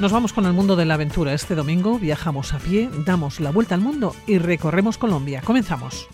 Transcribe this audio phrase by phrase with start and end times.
[0.00, 1.32] Nos vamos con el mundo de la aventura.
[1.32, 5.42] Este domingo viajamos a pie, damos la vuelta al mundo y recorremos Colombia.
[5.44, 6.08] Comenzamos.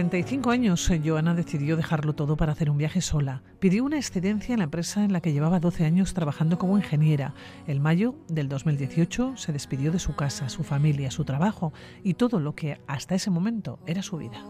[0.00, 3.42] 35 años, Joana decidió dejarlo todo para hacer un viaje sola.
[3.58, 7.34] Pidió una excedencia en la empresa en la que llevaba 12 años trabajando como ingeniera.
[7.66, 12.40] En mayo del 2018 se despidió de su casa, su familia, su trabajo y todo
[12.40, 14.42] lo que hasta ese momento era su vida.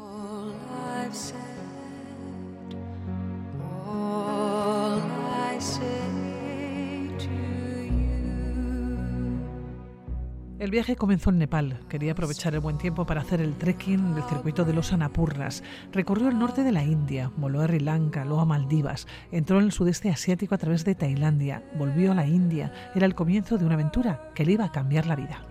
[10.61, 11.80] El viaje comenzó en Nepal.
[11.89, 15.64] Quería aprovechar el buen tiempo para hacer el trekking del circuito de los Annapurnas.
[15.91, 19.64] Recorrió el norte de la India, voló a Sri Lanka, luego a Maldivas, entró en
[19.64, 22.75] el sudeste asiático a través de Tailandia, volvió a la India.
[22.94, 25.42] Era el comienzo de una aventura que le iba a cambiar la vida.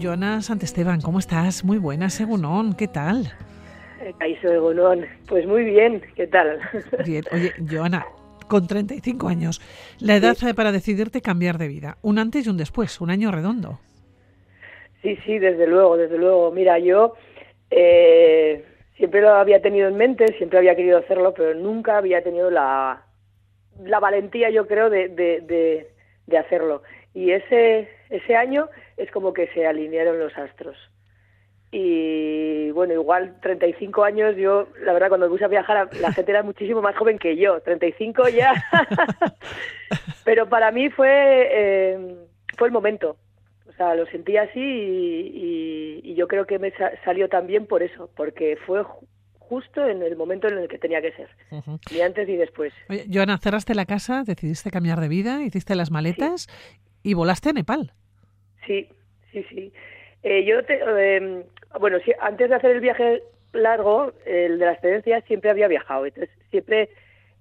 [0.00, 1.64] Joana Santesteban, ¿cómo estás?
[1.64, 3.32] Muy buena, según ¿qué tal?
[4.16, 6.60] Caizo de pues muy bien, ¿qué tal?
[7.04, 8.06] Bien, oye, Joana,
[8.50, 9.62] con 35 años.
[10.00, 11.96] La edad para decidirte cambiar de vida.
[12.02, 13.78] Un antes y un después, un año redondo.
[15.00, 16.50] Sí, sí, desde luego, desde luego.
[16.50, 17.14] Mira, yo
[17.70, 18.64] eh,
[18.96, 23.04] siempre lo había tenido en mente, siempre había querido hacerlo, pero nunca había tenido la,
[23.84, 25.86] la valentía, yo creo, de, de,
[26.26, 26.82] de hacerlo.
[27.14, 30.76] Y ese, ese año es como que se alinearon los astros
[31.72, 36.32] y bueno, igual 35 años, yo la verdad cuando me puse a viajar la gente
[36.32, 38.52] era muchísimo más joven que yo, 35 ya,
[40.24, 42.16] pero para mí fue, eh,
[42.58, 43.16] fue el momento,
[43.68, 45.60] o sea, lo sentí así y,
[46.16, 46.70] yo creo que me
[47.02, 48.84] salió también por eso, porque fue
[49.38, 51.30] justo en el momento en el que tenía que ser,
[51.90, 52.74] ni antes ni después.
[52.90, 56.46] Oye, Joana, cerraste la casa, decidiste cambiar de vida, hiciste las maletas
[57.02, 57.94] y volaste a Nepal.
[58.66, 58.88] Sí,
[59.32, 59.72] sí, sí.
[60.22, 61.44] Eh, yo te, eh,
[61.78, 63.22] bueno, antes de hacer el viaje
[63.52, 66.06] largo, el de la excedencia, siempre había viajado.
[66.06, 66.90] Entonces, siempre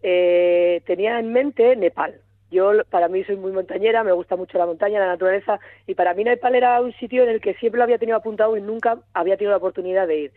[0.02, 2.16] eh, tenía en mente Nepal.
[2.52, 6.16] Yo, para mí, soy muy montañera, me gusta mucho la montaña, la naturaleza, y para
[6.16, 8.98] mí Nepal era un sitio en el que siempre lo había tenido apuntado y nunca
[9.14, 10.32] había tenido la oportunidad de ir.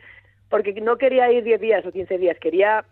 [0.50, 2.84] Porque no quería ir 10 días o 15 días, quería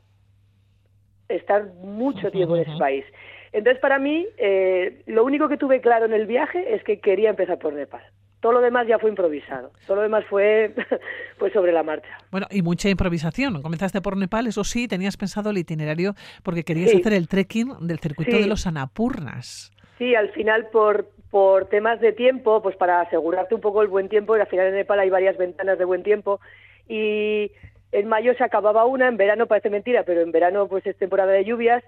[1.28, 3.04] estar mucho tiempo en ese país.
[3.52, 7.30] Entonces, para mí, eh, lo único que tuve claro en el viaje es que quería
[7.30, 8.02] empezar por Nepal.
[8.40, 9.70] Todo lo demás ya fue improvisado.
[9.86, 10.74] Todo lo demás fue
[11.38, 12.08] pues sobre la marcha.
[12.30, 13.60] Bueno, y mucha improvisación.
[13.62, 17.98] Comenzaste por Nepal, eso sí, tenías pensado el itinerario porque querías hacer el trekking del
[17.98, 19.72] circuito de los Anapurnas.
[19.98, 24.08] Sí, al final por, por temas de tiempo, pues para asegurarte un poco el buen
[24.08, 26.40] tiempo, y al final en Nepal hay varias ventanas de buen tiempo
[26.88, 27.52] y
[27.92, 31.32] en mayo se acababa una, en verano parece mentira, pero en verano pues es temporada
[31.32, 31.84] de lluvias,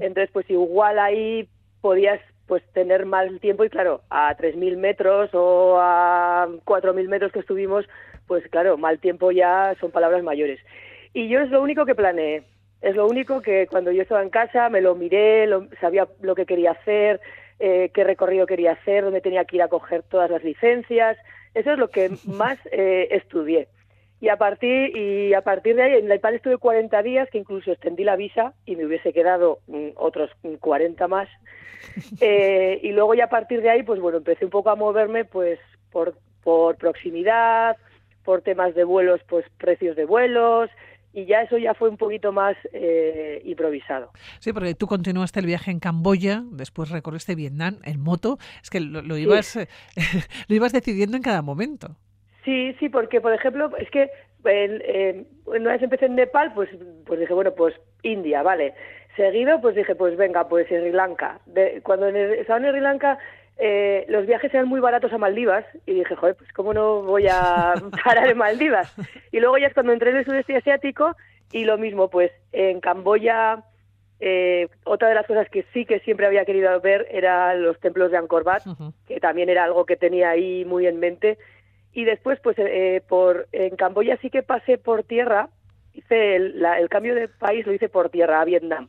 [0.00, 1.48] entonces pues igual ahí
[1.80, 7.40] podías pues tener más tiempo y claro, a 3.000 metros o a 4.000 metros que
[7.40, 7.86] estuvimos,
[8.26, 10.60] pues claro, mal tiempo ya son palabras mayores.
[11.12, 12.44] Y yo es lo único que planeé,
[12.82, 16.34] es lo único que cuando yo estaba en casa me lo miré, lo, sabía lo
[16.34, 17.20] que quería hacer,
[17.58, 21.16] eh, qué recorrido quería hacer, dónde tenía que ir a coger todas las licencias,
[21.54, 23.68] eso es lo que más eh, estudié.
[24.20, 27.72] Y a partir y a partir de ahí, en Nepal estuve 40 días, que incluso
[27.72, 30.30] extendí la visa y me hubiese quedado mm, otros
[30.60, 31.28] 40 más.
[32.20, 35.26] Eh, y luego ya a partir de ahí, pues bueno, empecé un poco a moverme
[35.26, 35.58] pues
[35.90, 37.76] por, por proximidad,
[38.24, 40.70] por temas de vuelos, pues precios de vuelos,
[41.14, 44.10] y ya eso ya fue un poquito más eh, improvisado.
[44.40, 48.80] Sí, porque tú continuaste el viaje en Camboya, después recorriste Vietnam en moto, es que
[48.80, 49.56] lo, ibas,
[50.48, 51.96] lo ibas decidiendo en cada momento.
[52.44, 54.10] Sí, sí, porque por ejemplo, es que
[54.44, 56.68] eh, una vez empecé en Nepal, pues,
[57.06, 58.74] pues dije, bueno, pues India, vale.
[59.16, 61.40] Seguido, pues dije, pues venga, pues Sri Lanka.
[61.82, 63.18] cuando estaba en Sri Lanka,
[63.56, 67.28] eh, los viajes eran muy baratos a Maldivas y dije, joder, pues cómo no voy
[67.28, 67.74] a
[68.04, 68.92] parar en Maldivas.
[69.30, 71.16] Y luego ya es cuando entré en el sudeste asiático
[71.52, 73.62] y lo mismo, pues en Camboya,
[74.18, 78.10] eh, otra de las cosas que sí que siempre había querido ver eran los templos
[78.10, 78.62] de Angkor Wat,
[79.06, 81.38] que también era algo que tenía ahí muy en mente
[81.94, 85.48] y después pues eh, por en Camboya sí que pasé por tierra
[85.94, 88.88] hice el, cambio de país lo hice por tierra a Vietnam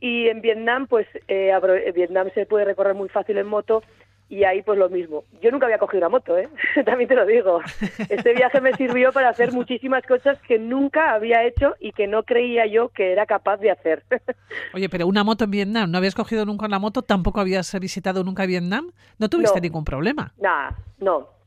[0.00, 1.52] y en Vietnam pues eh,
[1.94, 3.82] Vietnam se puede recorrer muy fácil en moto
[4.28, 5.24] y ahí pues lo mismo.
[5.40, 6.48] Yo nunca había cogido una moto, ¿eh?
[6.84, 7.60] También te lo digo.
[8.08, 12.22] Este viaje me sirvió para hacer muchísimas cosas que nunca había hecho y que no
[12.22, 14.04] creía yo que era capaz de hacer.
[14.74, 17.02] Oye, pero una moto en Vietnam, ¿no habías cogido nunca una moto?
[17.02, 18.92] ¿Tampoco habías visitado nunca Vietnam?
[19.18, 20.32] ¿No tuviste ningún problema?
[20.38, 21.37] Nada, no.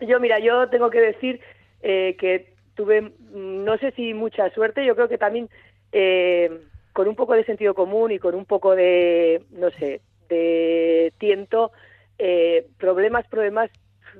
[0.00, 1.40] Yo, mira, yo tengo que decir
[1.82, 5.48] eh, que tuve, mm, no sé si mucha suerte, yo creo que también
[5.92, 6.50] eh,
[6.92, 11.72] con un poco de sentido común y con un poco de, no sé, de tiento,
[12.18, 13.70] eh, problemas, problemas,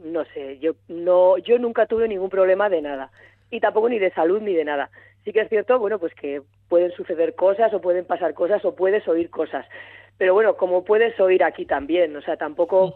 [0.05, 3.11] no sé, yo no, yo nunca tuve ningún problema de nada.
[3.51, 4.91] Y tampoco ni de salud ni de nada.
[5.25, 8.75] Sí que es cierto, bueno, pues que pueden suceder cosas o pueden pasar cosas o
[8.75, 9.67] puedes oír cosas,
[10.19, 12.95] pero bueno, como puedes oír aquí también, o sea, tampoco,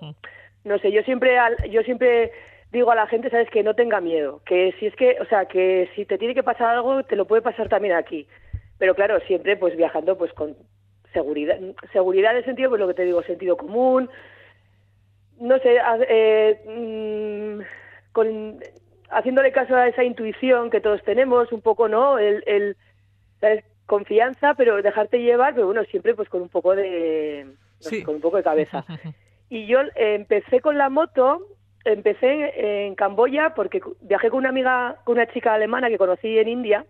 [0.65, 1.37] no sé, yo siempre,
[1.71, 2.33] yo siempre
[2.73, 5.47] digo a la gente, sabes, que no tenga miedo, que si es que, o sea,
[5.47, 8.27] que si te tiene que pasar algo, te lo puede pasar también aquí,
[8.79, 10.57] pero claro, siempre pues viajando pues con
[11.13, 11.59] seguridad,
[11.93, 14.09] seguridad en el sentido, pues lo que te digo, sentido común,
[15.41, 15.79] no sé,
[16.09, 18.61] eh, mm, con,
[19.11, 22.19] haciéndole caso a esa intuición que todos tenemos, un poco, ¿no?
[22.19, 22.77] El, el
[23.91, 27.45] confianza, pero dejarte llevar, pero bueno, siempre pues con un poco de,
[28.05, 28.85] con un poco de cabeza.
[29.53, 31.45] Y yo empecé con la moto,
[31.85, 36.49] empecé en Camboya porque viajé con una amiga, con una chica alemana que conocí en
[36.49, 36.85] India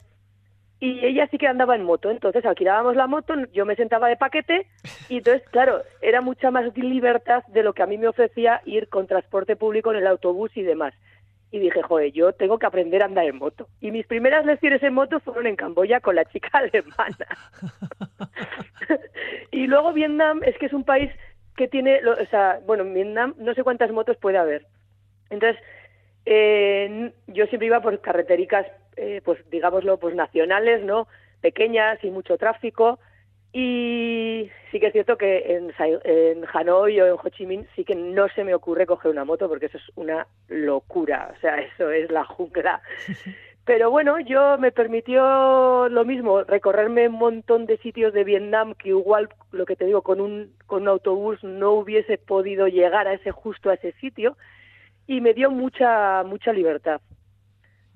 [0.80, 4.16] y ella sí que andaba en moto, entonces alquilábamos la moto, yo me sentaba de
[4.16, 4.66] paquete
[5.10, 8.88] y entonces, claro, era mucha más libertad de lo que a mí me ofrecía ir
[8.88, 10.94] con transporte público en el autobús y demás.
[11.52, 13.68] Y dije, joder, yo tengo que aprender a andar en moto.
[13.80, 17.26] Y mis primeras lecciones en moto fueron en Camboya con la chica alemana.
[19.50, 21.10] y luego Vietnam es que es un país
[21.56, 24.64] que tiene, o sea, bueno, en Vietnam no sé cuántas motos puede haber.
[25.30, 25.62] Entonces,
[26.26, 28.66] eh, yo siempre iba por carretericas
[28.96, 31.08] eh, pues digámoslo, pues nacionales, ¿no?
[31.40, 32.98] Pequeñas y mucho tráfico.
[33.52, 35.72] Y sí que es cierto que en,
[36.04, 39.24] en Hanoi o en Ho Chi Minh sí que no se me ocurre coger una
[39.24, 42.82] moto porque eso es una locura, o sea, eso es la jungla.
[43.64, 48.90] Pero bueno, yo me permitió lo mismo, recorrerme un montón de sitios de Vietnam que
[48.90, 53.14] igual, lo que te digo, con un, con un autobús no hubiese podido llegar a
[53.14, 54.36] ese justo a ese sitio
[55.10, 57.00] y me dio mucha mucha libertad.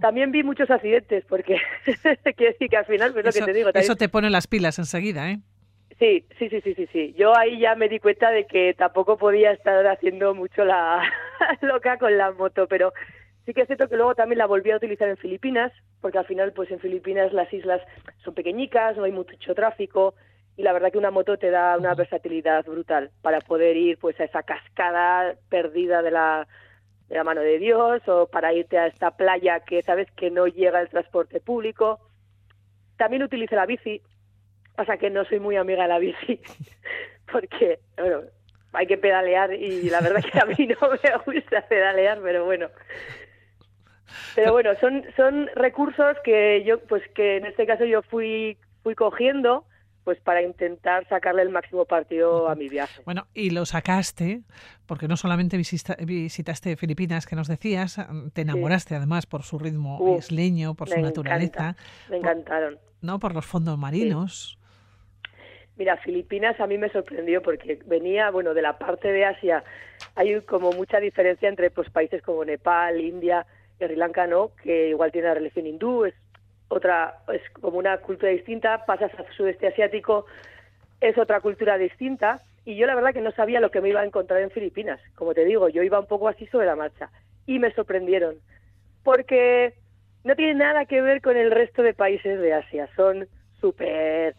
[0.00, 1.61] También vi muchos accidentes, porque
[2.37, 3.70] quiere decir que al final, pues lo que te digo.
[3.72, 5.38] Eso te pone las pilas enseguida, ¿eh?
[6.00, 7.14] Sí, sí, sí, sí, sí, sí.
[7.16, 11.08] Yo ahí ya me di cuenta de que tampoco podía estar haciendo mucho la
[11.62, 12.93] loca con la moto, pero
[13.46, 15.70] sí que es cierto que luego también la volví a utilizar en Filipinas,
[16.00, 17.81] porque al final, pues en Filipinas las islas
[18.25, 20.16] son pequeñicas, no hay mucho tráfico,
[20.56, 24.19] y la verdad que una moto te da una versatilidad brutal para poder ir pues
[24.19, 26.49] a esa cascada perdida de la
[27.08, 30.46] de la mano de Dios o para irte a esta playa que sabes que no
[30.46, 32.00] llega el transporte público.
[32.96, 34.00] También utilizo la bici,
[34.74, 36.40] pasa que no soy muy amiga de la bici
[37.32, 38.22] porque bueno,
[38.72, 40.88] hay que pedalear y la verdad que a mí no
[41.26, 42.68] me gusta pedalear, pero bueno.
[44.34, 48.94] Pero bueno, son son recursos que yo pues que en este caso yo fui fui
[48.94, 49.64] cogiendo
[50.04, 53.02] pues para intentar sacarle el máximo partido a mi viaje.
[53.04, 54.42] Bueno, y lo sacaste
[54.86, 57.98] porque no solamente visitaste Filipinas, que nos decías,
[58.34, 61.74] te enamoraste además por su ritmo isleño, por su naturaleza.
[62.10, 62.78] me encantaron.
[63.00, 63.18] ¿No?
[63.18, 64.58] Por los fondos marinos.
[65.76, 69.64] Mira, Filipinas a mí me sorprendió porque venía, bueno, de la parte de Asia.
[70.14, 73.44] Hay como mucha diferencia entre pues países como Nepal, India
[73.80, 74.52] y Sri Lanka, ¿no?
[74.62, 76.14] Que igual tiene la religión hindú, es
[76.68, 80.26] otra, es como una cultura distinta, pasas al sudeste asiático,
[81.00, 84.00] es otra cultura distinta, y yo la verdad que no sabía lo que me iba
[84.00, 87.11] a encontrar en Filipinas, como te digo, yo iba un poco así sobre la marcha,
[87.47, 88.37] y me sorprendieron,
[89.02, 89.75] porque
[90.25, 93.28] no tiene nada que ver con el resto de países de Asia, son
[93.61, 94.35] súper...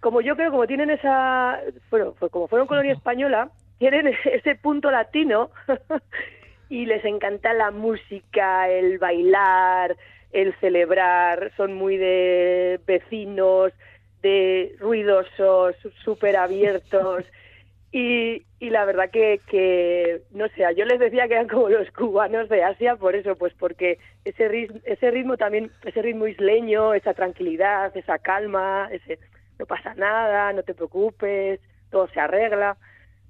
[0.00, 1.60] Como yo creo, como tienen esa...
[1.90, 5.50] Bueno, pues como fueron colonia española, tienen ese punto latino
[6.68, 9.96] y les encanta la música, el bailar,
[10.36, 13.72] el celebrar, son muy de vecinos,
[14.22, 15.74] de ruidosos,
[16.04, 17.24] súper abiertos.
[17.92, 21.90] Y, y, la verdad que, que, no sé, yo les decía que eran como los
[21.92, 26.92] cubanos de Asia, por eso, pues porque ese ritmo, ese ritmo también, ese ritmo isleño,
[26.92, 29.18] esa tranquilidad, esa calma, ese
[29.58, 32.76] no pasa nada, no te preocupes, todo se arregla.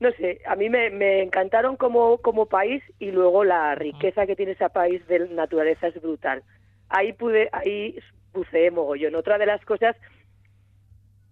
[0.01, 4.35] No sé, a mí me, me encantaron como, como país y luego la riqueza que
[4.35, 6.43] tiene ese país de naturaleza es brutal
[6.89, 7.99] ahí pude, ahí
[8.33, 9.15] buceé mogollón.
[9.15, 9.97] Otra de las cosas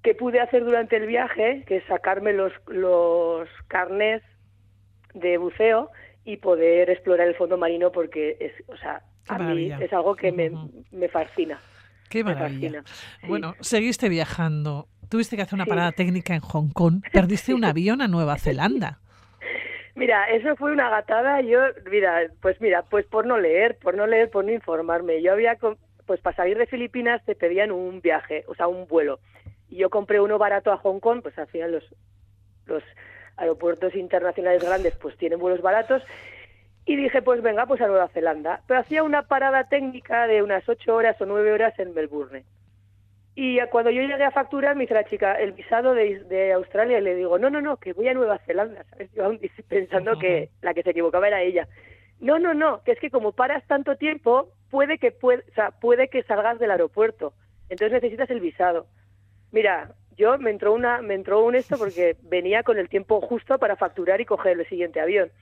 [0.03, 4.23] que pude hacer durante el viaje, que es sacarme los, los carnes
[5.15, 5.91] de buceo
[6.25, 10.33] y poder explorar el fondo marino porque es, o sea, a mí es algo que
[10.33, 10.51] me,
[10.91, 11.59] me fascina.
[12.11, 12.85] Qué maravilla.
[13.27, 14.89] Bueno, seguiste viajando.
[15.09, 17.03] Tuviste que hacer una parada técnica en Hong Kong.
[17.13, 19.01] Perdiste un avión a Nueva Zelanda.
[19.95, 21.41] Mira, eso fue una gatada.
[21.41, 21.61] Yo,
[21.91, 25.23] mira, pues mira, pues por no leer, por no leer, por no informarme.
[25.23, 25.57] Yo había,
[26.07, 29.21] pues para salir de Filipinas te pedían un viaje, o sea, un vuelo.
[29.69, 31.95] Y yo compré uno barato a Hong Kong, pues al final los,
[32.67, 32.83] los
[33.37, 36.03] aeropuertos internacionales grandes pues tienen vuelos baratos.
[36.87, 38.63] Y dije, pues venga, pues a Nueva Zelanda.
[38.67, 42.45] Pero hacía una parada técnica de unas ocho horas o nueve horas en Melbourne.
[43.37, 47.03] Y cuando yo llegué a facturar, me dice la chica, el visado de, Australia, y
[47.03, 49.11] le digo, no, no, no, que voy a Nueva Zelanda, ¿sabes?
[49.13, 51.67] Yo aún pensando que la que se equivocaba era ella.
[52.21, 55.73] No, no, no, que es que como paras tanto tiempo, puede que, puede, o sea,
[55.73, 57.35] puede que salgas del aeropuerto.
[57.69, 58.87] Entonces necesitas el visado.
[59.51, 63.59] Mira, yo me entró, una, me entró un esto porque venía con el tiempo justo
[63.59, 65.33] para facturar y coger el siguiente avión.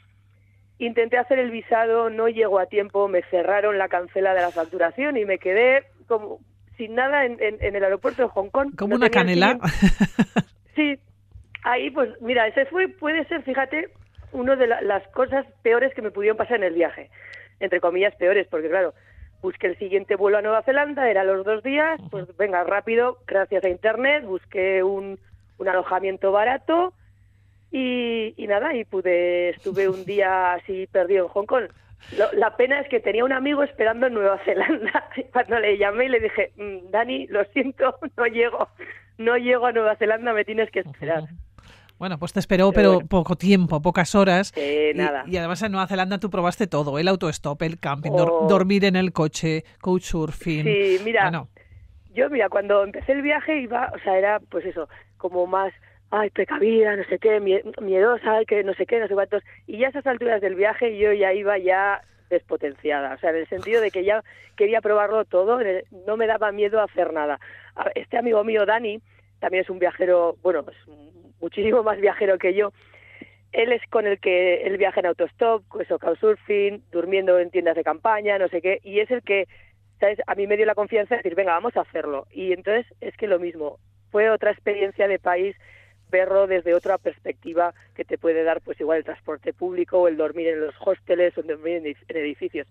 [0.78, 5.18] Intenté hacer el visado, no llegó a tiempo, me cerraron la cancela de la facturación
[5.18, 6.40] y me quedé como
[6.82, 8.74] sin nada en, el aeropuerto de Hong Kong.
[8.76, 9.58] Como una canela.
[10.74, 10.98] Sí,
[11.64, 13.90] ahí pues mira, ese fue, puede ser, fíjate,
[14.32, 17.10] una de las cosas peores que me pudieron pasar en el viaje.
[17.60, 18.94] Entre comillas peores, porque claro,
[19.42, 23.64] busqué el siguiente vuelo a Nueva Zelanda, era los dos días, pues venga, rápido, gracias
[23.64, 25.18] a Internet, busqué un,
[25.58, 26.94] un alojamiento barato
[27.70, 31.64] y, y, nada, y pude, estuve un día así perdido en Hong Kong
[32.32, 35.08] la pena es que tenía un amigo esperando en Nueva Zelanda.
[35.32, 38.68] Cuando le llamé y le dije, mm, Dani, lo siento, no llego,
[39.18, 41.24] no llego a Nueva Zelanda, me tienes que esperar.
[41.98, 44.52] Bueno, pues te esperó, pero, poco tiempo, pocas horas.
[44.56, 45.22] Eh, nada.
[45.26, 48.46] Y, además en Nueva Zelanda tú probaste todo, el autostop, el camping, oh.
[48.48, 50.64] dormir en el coche, couchsurfing.
[50.64, 51.30] Sí, mira,
[52.14, 55.72] yo mira, cuando empecé el viaje iba, o sea, era pues eso, como más
[56.12, 57.40] ay, precavida, no sé qué,
[57.80, 59.42] miedosa, que no sé qué, no sé cuántos.
[59.66, 63.36] Y ya a esas alturas del viaje yo ya iba ya despotenciada, o sea, en
[63.36, 64.22] el sentido de que ya
[64.56, 65.58] quería probarlo todo,
[66.06, 67.40] no me daba miedo a hacer nada.
[67.94, 69.00] Este amigo mío, Dani,
[69.40, 70.76] también es un viajero, bueno, pues
[71.40, 72.72] muchísimo más viajero que yo.
[73.52, 77.84] Él es con el que él viaja en autostop, eso, couchsurfing, durmiendo en tiendas de
[77.84, 79.46] campaña, no sé qué, y es el que,
[79.98, 80.18] ¿sabes?
[80.26, 82.26] A mí me dio la confianza de decir, venga, vamos a hacerlo.
[82.30, 83.78] Y entonces es que lo mismo,
[84.10, 85.56] fue otra experiencia de país
[86.12, 90.16] verlo desde otra perspectiva que te puede dar pues igual el transporte público o el
[90.16, 92.68] dormir en los hosteles o el dormir en, edificios.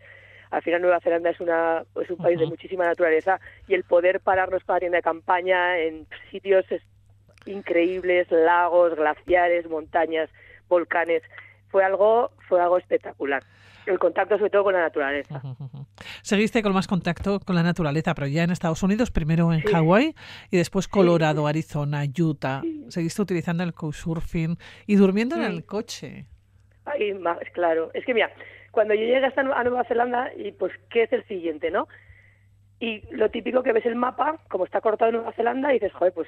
[0.51, 4.19] Al final Nueva Zelanda es, una, es un país de muchísima naturaleza y el poder
[4.19, 6.65] pararnos para tienda de campaña en sitios
[7.45, 10.29] increíbles, lagos, glaciares, montañas,
[10.69, 11.23] volcanes,
[11.69, 13.43] fue algo, fue algo espectacular.
[13.85, 15.41] El contacto sobre todo con la naturaleza.
[16.21, 20.15] Seguiste con más contacto con la naturaleza, pero ya en Estados Unidos, primero en Hawái
[20.49, 22.61] y después Colorado, Arizona, Utah.
[22.89, 26.25] Seguiste utilizando el couchsurfing y durmiendo en el coche.
[26.85, 27.13] Ay,
[27.53, 27.91] claro.
[27.93, 28.31] Es que mira,
[28.71, 31.87] cuando yo llegué hasta a Nueva Zelanda, y pues, ¿qué es el siguiente, no?
[32.79, 35.93] Y lo típico que ves el mapa, como está cortado en Nueva Zelanda, y dices,
[35.93, 36.27] joder, pues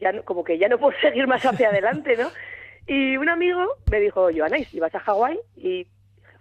[0.00, 2.30] ya como que ya no puedo seguir más hacia adelante, ¿no?
[2.86, 5.38] Y un amigo me dijo, Joana, ¿y si vas a Hawái?
[5.56, 5.86] Y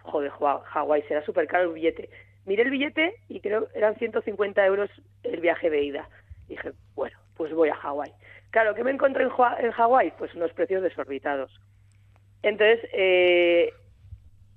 [0.05, 2.09] joder, Hawái será súper caro el billete.
[2.45, 4.89] Miré el billete y creo eran 150 euros
[5.24, 6.09] el viaje de ida.
[6.47, 8.12] dije, bueno, pues voy a Hawái.
[8.51, 10.13] Claro, ¿qué me encontré en, en Hawái?
[10.17, 11.51] Pues unos precios desorbitados.
[12.43, 13.74] Entonces, eh,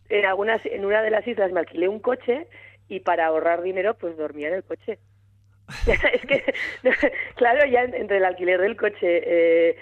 [0.08, 2.46] en, algunas, en una de las islas me alquilé un coche
[2.88, 4.98] y para ahorrar dinero, pues dormía en el coche.
[5.86, 6.54] es que,
[7.36, 9.76] claro, ya entre el alquiler del coche, eh,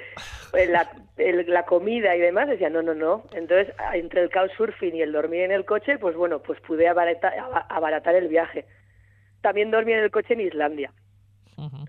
[0.69, 3.25] la, la, comida y demás, decía, no, no, no.
[3.35, 7.35] Entonces, entre el couchsurfing y el dormir en el coche, pues bueno, pues pude abaratar,
[7.69, 8.64] abaratar el viaje.
[9.43, 10.93] También dormí en el coche en Islandia.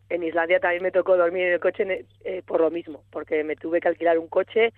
[0.10, 3.58] En Islandia también me tocó dormir en el coche eh, por lo mismo, porque me
[3.58, 4.72] tuve que alquilar un coche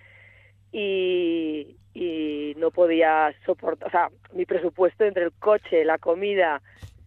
[0.72, 6.60] y, y no podía soportar, o sea, mi presupuesto entre el coche, la comida,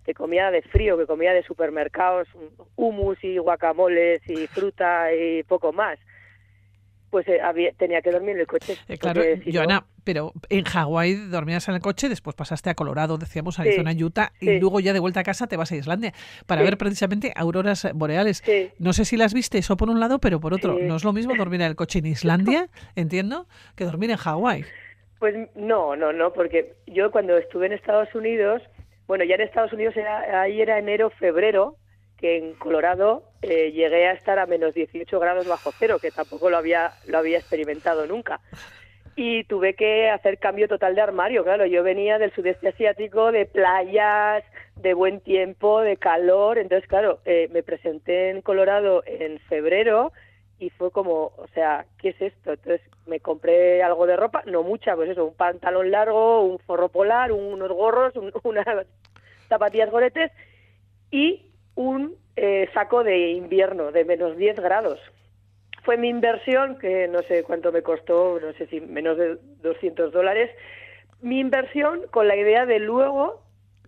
[0.06, 2.28] que comía de frío, que comía de supermercados,
[2.76, 5.98] humus y guacamoles y fruta y poco más.
[7.10, 7.40] Pues eh,
[7.78, 8.76] tenía que dormir en el coche.
[8.88, 13.60] Eh, claro, Joana, pero en Hawái dormías en el coche, después pasaste a Colorado, decíamos,
[13.60, 16.12] Arizona, Utah, y luego ya de vuelta a casa te vas a Islandia
[16.48, 18.44] para ver precisamente auroras boreales.
[18.80, 21.14] No sé si las viste, eso por un lado, pero por otro, no es lo
[21.14, 24.66] mismo dormir en el coche en Islandia, entiendo, que dormir en Hawái.
[25.20, 28.64] Pues no, no, no, porque yo cuando estuve en Estados Unidos
[29.08, 31.78] bueno, ya en Estados Unidos era, ahí era enero, febrero,
[32.18, 36.50] que en Colorado eh, llegué a estar a menos 18 grados bajo cero, que tampoco
[36.50, 38.40] lo había, lo había experimentado nunca.
[39.16, 43.46] Y tuve que hacer cambio total de armario, claro, yo venía del sudeste asiático, de
[43.46, 44.44] playas,
[44.76, 50.14] de buen tiempo, de calor, entonces claro, eh, me presenté en Colorado en febrero
[50.60, 52.54] y fue como, o sea, ¿qué es esto?
[52.54, 56.90] Entonces me compré algo de ropa, no mucha, pues eso, un pantalón largo, un forro
[56.90, 58.66] polar, unos gorros, unas
[59.50, 60.32] zapatillas goretes
[61.12, 65.00] y un eh, saco de invierno de menos 10 grados.
[65.84, 70.14] fue mi inversión, que no sé cuánto me costó, no sé si menos de 200
[70.14, 70.50] dólares,
[71.22, 73.42] mi inversión con la idea de luego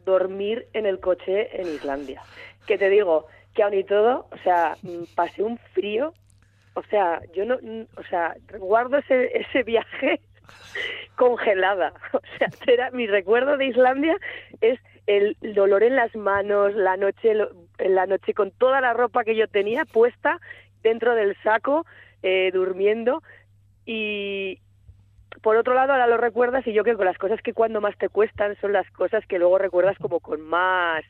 [0.05, 2.21] dormir en el coche en Islandia.
[2.67, 6.13] Que te digo, que aún y todo, o sea, mm, pasé un frío,
[6.75, 10.19] o sea, yo no, o sea, guardo ese, ese viaje
[11.15, 11.93] congelada.
[12.13, 14.17] O sea, era, mi recuerdo de Islandia
[14.61, 17.33] es el dolor en las manos, la noche,
[17.77, 20.39] en la noche con toda la ropa que yo tenía puesta
[20.83, 21.85] dentro del saco,
[22.23, 23.23] eh, durmiendo.
[23.85, 24.59] Y
[25.41, 27.97] por otro lado, ahora lo recuerdas y yo creo que las cosas que cuando más
[27.97, 31.03] te cuestan son las cosas que luego recuerdas como con más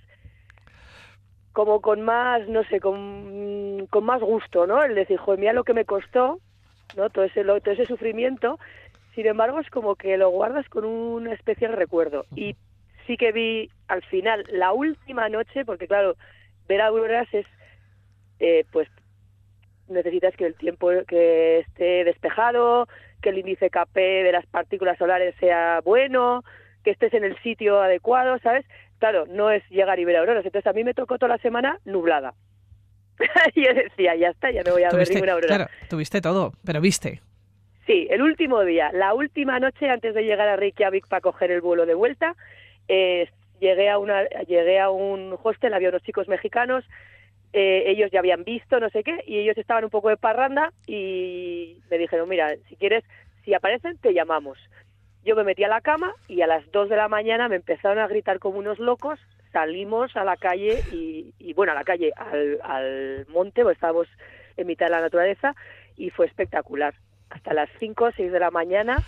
[1.55, 4.83] como con más, no sé, con, con más gusto, ¿no?
[4.83, 6.41] El decir, joder, mira lo que me costó,
[6.97, 7.09] ¿no?
[7.09, 8.59] Todo ese, todo ese sufrimiento.
[9.15, 12.25] Sin embargo, es como que lo guardas con un especial recuerdo.
[12.35, 12.57] Y
[13.07, 16.17] sí que vi al final, la última noche, porque claro,
[16.67, 17.45] ver auroras es,
[18.41, 18.89] eh, pues,
[19.87, 22.89] necesitas que el tiempo que esté despejado,
[23.21, 26.43] que el índice KP de las partículas solares sea bueno,
[26.83, 28.65] que estés en el sitio adecuado, ¿sabes?
[28.99, 30.45] Claro, no es llegar y ver auroras.
[30.45, 32.33] Entonces a mí me tocó toda la semana nublada.
[33.55, 35.55] y yo decía, ya está, ya no voy a ver ninguna aurora.
[35.55, 37.21] Claro, tuviste todo, pero viste.
[37.85, 41.61] Sí, el último día, la última noche antes de llegar a Reykjavik para coger el
[41.61, 42.35] vuelo de vuelta,
[42.87, 46.83] eh, llegué a una, llegué a un hostel, había unos chicos mexicanos,
[47.53, 50.73] eh, ellos ya habían visto, no sé qué, y ellos estaban un poco de parranda
[50.87, 53.03] y me dijeron, mira, si quieres,
[53.43, 54.57] si aparecen, te llamamos.
[55.25, 57.97] Yo me metí a la cama y a las 2 de la mañana me empezaron
[57.97, 59.19] a gritar como unos locos.
[59.51, 64.07] Salimos a la calle y, bueno, a la calle, al, monte, pues estábamos
[64.55, 65.55] en mitad de la naturaleza
[65.97, 66.93] y fue espectacular.
[67.31, 69.01] Hasta las 5 o 6 de la mañana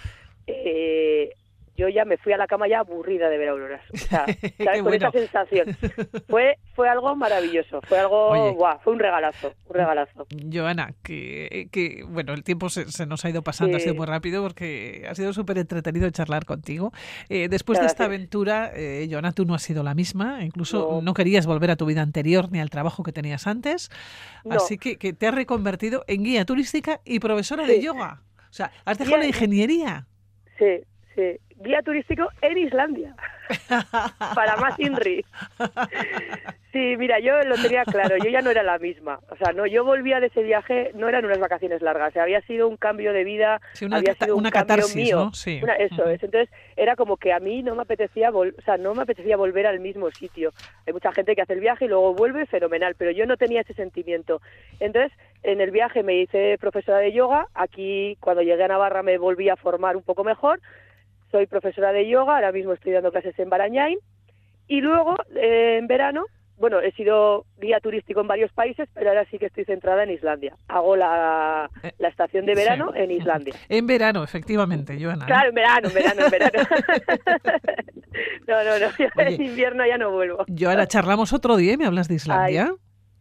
[0.47, 1.35] eh,
[1.77, 3.81] yo ya me fui a la cama ya aburrida de ver auroras.
[3.93, 4.25] O sea,
[4.63, 4.81] ¿sabes?
[4.81, 5.77] Con esa sensación.
[6.27, 10.27] Fue, fue algo maravilloso, fue algo, guau, fue un regalazo, un regalazo.
[10.51, 14.43] Joana, que, que bueno, el tiempo se, nos ha ido pasando, ha sido muy rápido
[14.43, 16.91] porque ha sido súper entretenido charlar contigo.
[17.29, 21.13] Eh, después de esta aventura, eh, Joana, tú no has sido la misma, incluso no.
[21.13, 23.89] querías volver a tu vida anterior ni al trabajo que tenías antes,
[24.49, 28.21] así que, que, te has reconvertido en guía turística y profesora de yoga.
[28.49, 30.07] O sea, has dejado la ingeniería.
[30.57, 30.81] Sí,
[31.15, 33.15] sí guía turístico en Islandia.
[34.35, 35.23] para más INRI.
[36.73, 39.19] Sí, mira, yo lo tenía claro, yo ya no era la misma.
[39.29, 42.67] O sea, no, yo volvía de ese viaje, no eran unas vacaciones largas, había sido
[42.67, 45.31] un cambio de vida, había sido un cambio mío.
[45.33, 45.61] Sí.
[45.79, 46.21] eso es.
[46.21, 49.65] Entonces, era como que a mí no me apetecía, o sea, no me apetecía volver
[49.65, 50.53] al mismo sitio.
[50.85, 53.61] Hay mucha gente que hace el viaje y luego vuelve fenomenal, pero yo no tenía
[53.61, 54.41] ese sentimiento.
[54.79, 59.17] Entonces, en el viaje me hice profesora de yoga, aquí cuando llegué a Navarra me
[59.17, 60.59] volví a formar un poco mejor
[61.31, 63.99] soy profesora de yoga, ahora mismo estoy dando clases en Barañáin.
[64.67, 66.25] Y luego, eh, en verano,
[66.57, 70.11] bueno, he sido guía turístico en varios países, pero ahora sí que estoy centrada en
[70.11, 70.55] Islandia.
[70.67, 73.53] Hago la, eh, la estación de verano en Islandia.
[73.69, 75.25] En verano, efectivamente, Joana.
[75.25, 75.27] ¿eh?
[75.27, 76.67] Claro, en verano, en verano, en verano.
[78.47, 80.45] no, no, no, en invierno ya no vuelvo.
[80.57, 82.73] Joana, charlamos otro día y me hablas de Islandia.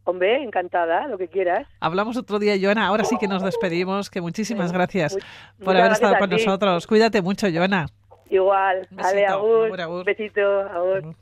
[0.09, 1.67] Hombre, encantada, lo que quieras.
[1.81, 2.87] Hablamos otro día, Joana.
[2.87, 4.09] Ahora sí que nos despedimos.
[4.09, 5.19] Que muchísimas gracias
[5.65, 6.87] por haber estado con nosotros.
[6.87, 7.87] Cuídate mucho, Joana.
[8.31, 8.87] Igual.
[8.99, 10.05] Ale, agur.
[10.05, 11.17] Besito, agur.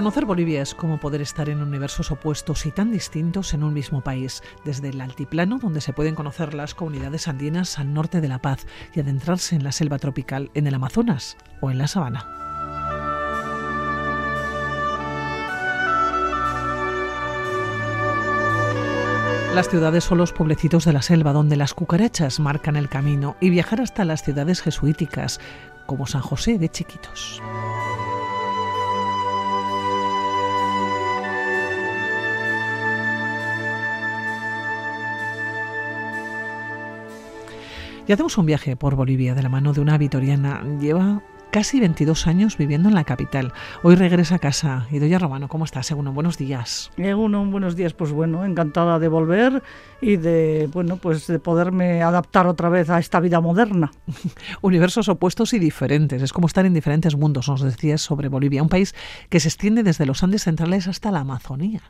[0.00, 4.00] Conocer Bolivia es como poder estar en universos opuestos y tan distintos en un mismo
[4.00, 8.38] país, desde el altiplano, donde se pueden conocer las comunidades andinas al norte de La
[8.38, 12.24] Paz, y adentrarse en la selva tropical en el Amazonas o en la sabana.
[19.54, 23.50] Las ciudades son los pueblecitos de la selva donde las cucarachas marcan el camino y
[23.50, 25.40] viajar hasta las ciudades jesuíticas,
[25.84, 27.42] como San José de Chiquitos.
[38.10, 40.64] Y hacemos un viaje por Bolivia de la mano de una vitoriana.
[40.80, 43.52] Lleva casi 22 años viviendo en la capital.
[43.84, 44.88] Hoy regresa a casa.
[44.90, 45.86] Idoya Romano, ¿cómo estás?
[45.86, 46.90] Segundo, buenos días.
[46.96, 47.92] Segundo, buenos días.
[47.92, 49.62] Pues bueno, encantada de volver
[50.00, 53.92] y de, bueno, pues de poderme adaptar otra vez a esta vida moderna.
[54.60, 56.20] Universos opuestos y diferentes.
[56.20, 58.92] Es como estar en diferentes mundos, nos decías sobre Bolivia, un país
[59.28, 61.82] que se extiende desde los Andes centrales hasta la Amazonía.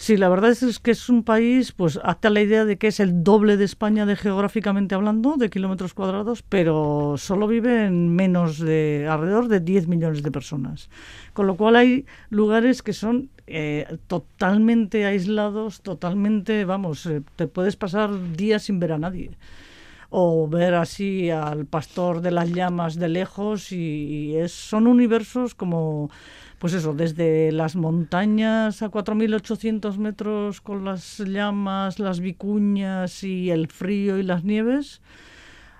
[0.00, 3.00] Sí, la verdad es que es un país, pues hasta la idea de que es
[3.00, 8.58] el doble de España de geográficamente hablando, de kilómetros cuadrados, pero solo vive en menos
[8.58, 10.88] de de alrededor de 10 millones de personas.
[11.32, 17.76] Con lo cual hay lugares que son eh, totalmente aislados, totalmente, vamos, eh, te puedes
[17.76, 19.30] pasar días sin ver a nadie
[20.10, 26.10] o ver así al pastor de las llamas de lejos y, es, son universos como,
[26.58, 33.68] pues eso, desde las montañas a 4.800 metros con las llamas, las vicuñas y el
[33.68, 35.00] frío y las nieves,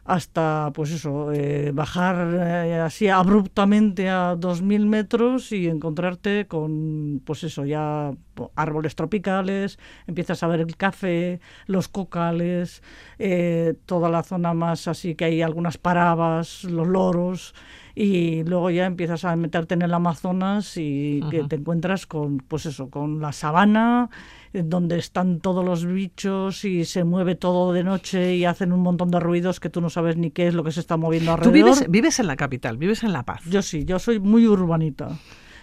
[0.08, 7.44] hasta pues eso, eh, bajar eh, así abruptamente a 2.000 metros y encontrarte con pues
[7.44, 8.12] eso, ya
[8.56, 12.82] árboles tropicales, empiezas a ver el café, los cocales,
[13.18, 17.54] eh, toda la zona más así que hay algunas parabas, los loros
[17.94, 22.64] y luego ya empiezas a meterte en el Amazonas y que te encuentras con pues
[22.64, 24.08] eso, con la sabana
[24.52, 29.10] donde están todos los bichos y se mueve todo de noche y hacen un montón
[29.10, 31.52] de ruidos que tú no sabes ni qué es lo que se está moviendo alrededor.
[31.52, 33.42] Tú vives, vives en la capital, vives en La Paz.
[33.48, 35.10] Yo sí, yo soy muy urbanita.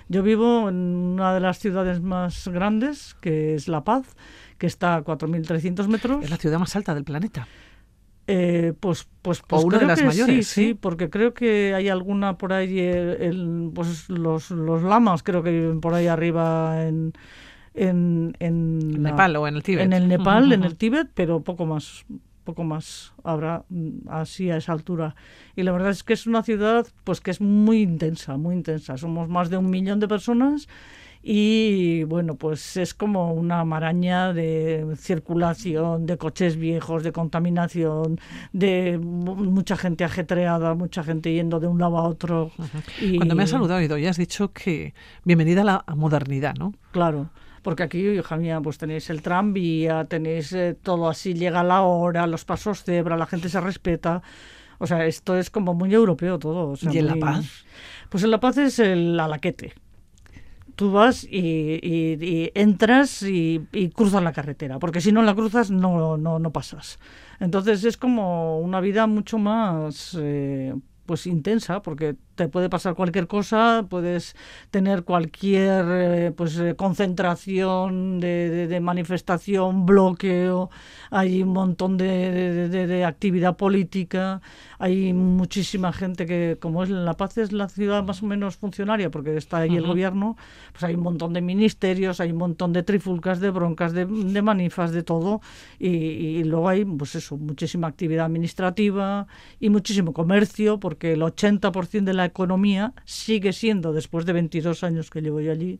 [0.07, 4.15] Yo vivo en una de las ciudades más grandes, que es La Paz,
[4.57, 6.23] que está a 4.300 metros.
[6.23, 7.47] Es la ciudad más alta del planeta.
[8.27, 10.47] Eh, pues, pues, pues una de las mayores.
[10.47, 15.43] Sí, sí, porque creo que hay alguna por ahí, el, pues los, los lamas creo
[15.43, 17.13] que viven por ahí arriba en,
[17.75, 19.85] en, en Nepal o en el Tíbet.
[19.85, 22.05] En el Nepal, en el Tíbet, pero poco más
[22.45, 25.15] poco más habrá mm, así a esa altura.
[25.57, 28.97] Y la verdad es que es una ciudad pues que es muy intensa, muy intensa.
[28.97, 30.69] Somos más de un millón de personas
[31.27, 38.19] y bueno, pues es como una maraña de circulación, de coches viejos, de contaminación,
[38.53, 42.51] de mucha gente ajetreada, mucha gente yendo de un lado a otro.
[43.01, 43.17] y...
[43.17, 46.73] Cuando me has saludado, y has dicho que bienvenida a la modernidad, ¿no?
[46.91, 47.31] Claro
[47.65, 52.27] porque aquí, hija mía, pues tenéis el tranvía, tenéis eh, todo así, llega la hora,
[52.27, 54.21] los pasos cebra, la gente se respeta.
[54.77, 56.75] O sea, esto es como muy europeo todo.
[56.79, 57.65] ¿Y en La Paz?
[58.09, 59.73] Pues en La Paz es el alaquete.
[60.75, 66.37] Tú vas y, entras y, cruzas la carretera, porque si no la cruzas no, no,
[66.37, 66.99] no pasas.
[67.39, 70.75] Entonces es como una vida mucho más eh,
[71.07, 74.35] pues intensa, porque te puede pasar cualquier cosa, puedes
[74.69, 80.69] tener cualquier eh, pues eh, concentración de, de, manifestación, bloqueo,
[81.11, 84.41] hay un montón de, de, actividad política,
[84.79, 89.09] hay muchísima gente que, como es La Paz es la ciudad más o menos funcionaria,
[89.09, 90.35] porque está ahí el gobierno,
[90.73, 94.91] pues hay un montón de ministerios, hay un montón de trifulcas, de broncas, de, manifas,
[94.91, 95.41] de todo,
[95.79, 99.27] y, y, luego hay, pues eso, muchísima actividad administrativa
[99.59, 105.09] y muchísimo comercio, porque el 80% de la economía sigue siendo, después de 22 años
[105.09, 105.79] que llevo yo allí,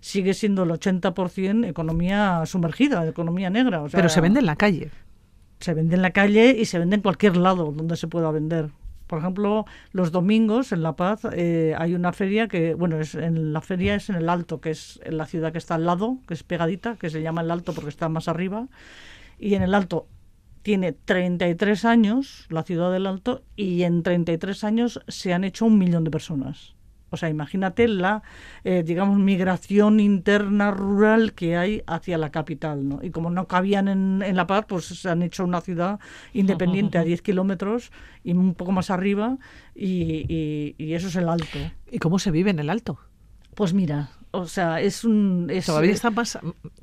[0.00, 3.84] sigue siendo el 80% economía sumergida, economía negra.
[3.90, 4.90] Pero se vende en la calle.
[5.60, 8.70] Se vende en la calle y se vende en cualquier lado donde se pueda vender.
[9.06, 13.52] Por ejemplo, los domingos en La Paz eh, hay una feria que, bueno, es en
[13.52, 16.18] la feria es en el Alto, que es en la ciudad que está al lado,
[16.26, 18.66] que es pegadita, que se llama el Alto porque está más arriba.
[19.38, 20.08] Y en el Alto
[20.66, 25.78] tiene 33 años, la ciudad del Alto, y en 33 años se han hecho un
[25.78, 26.74] millón de personas.
[27.10, 28.24] O sea, imagínate la,
[28.64, 32.98] eh, digamos, migración interna rural que hay hacia la capital, ¿no?
[33.00, 36.00] Y como no cabían en, en La Paz, pues se han hecho una ciudad
[36.32, 37.92] independiente a 10 kilómetros
[38.24, 39.38] y un poco más arriba,
[39.72, 41.58] y, y eso es el Alto.
[41.92, 42.98] ¿Y cómo se vive en el Alto?
[43.56, 45.50] Pues mira, o sea, es un...
[45.64, 46.38] Todavía está más,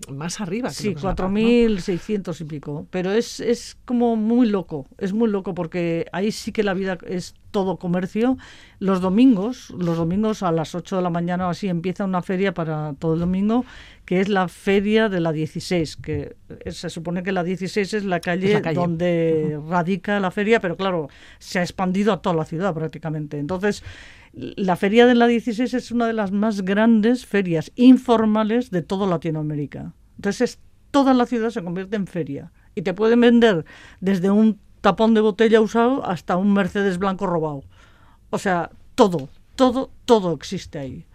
[0.10, 0.72] más arriba.
[0.72, 2.88] sí, 4.600 y pico.
[2.90, 6.98] Pero es, es como muy loco, es muy loco porque ahí sí que la vida
[7.06, 8.40] es todo comercio.
[8.80, 12.56] Los domingos, los domingos a las 8 de la mañana o así empieza una feria
[12.56, 13.66] para todo el domingo,
[14.06, 18.20] que es la feria de la 16, que se supone que la 16 es la
[18.20, 21.08] calle, donde radica la feria, pero claro,
[21.38, 23.38] se ha expandido a toda la ciudad prácticamente.
[23.38, 23.84] Entonces
[24.34, 29.08] la feria de la 16 es una de las más grandes ferias informales de toda
[29.08, 29.94] Latinoamérica.
[30.16, 30.60] Entonces
[30.92, 33.66] toda la ciudad se convierte en feria y te pueden vender
[34.02, 37.64] desde un tapón de botella usado hasta un Mercedes blanco robado.
[38.32, 41.06] O sea, todo, todo, todo existe ahí.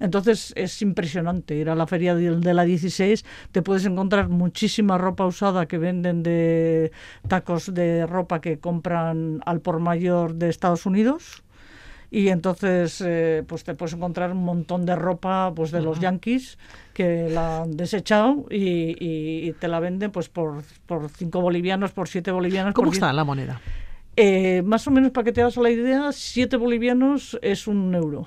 [0.00, 5.26] Entonces es impresionante ir a la feria de, la 16, te puedes encontrar muchísima ropa
[5.26, 6.92] usada que venden de
[7.26, 11.42] tacos de ropa que compran al por mayor de Estados Unidos
[12.10, 16.58] y entonces eh, pues te puedes encontrar un montón de ropa pues de los yankees
[16.94, 22.30] que la han desechado y, te la venden pues por, por 5 bolivianos, por 7
[22.30, 22.74] bolivianos.
[22.74, 23.60] ¿Cómo está la moneda?
[24.16, 28.26] Eh, más o menos, para que te hagas la idea, 7 bolivianos es un euro.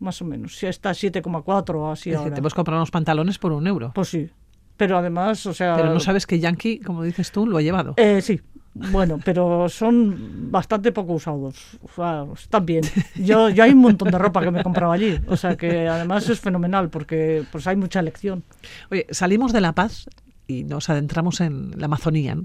[0.00, 0.56] Más o menos.
[0.56, 2.34] Si está 7,4 así es ahora.
[2.34, 3.92] te puedes comprar unos pantalones por un euro.
[3.94, 4.30] Pues sí.
[4.76, 5.76] Pero además, o sea...
[5.76, 7.94] Pero no sabes que Yankee, como dices tú, lo ha llevado.
[7.98, 8.40] Eh, sí,
[8.74, 11.78] Bueno, pero son bastante poco usados.
[11.82, 12.82] O sea, están bien.
[13.16, 15.20] Yo, yo hay un montón de ropa que me compraba allí.
[15.26, 18.44] O sea que además es fenomenal porque pues hay mucha elección.
[18.90, 20.06] Oye, salimos de La Paz
[20.46, 22.34] y nos adentramos en la Amazonía.
[22.34, 22.44] ¿no?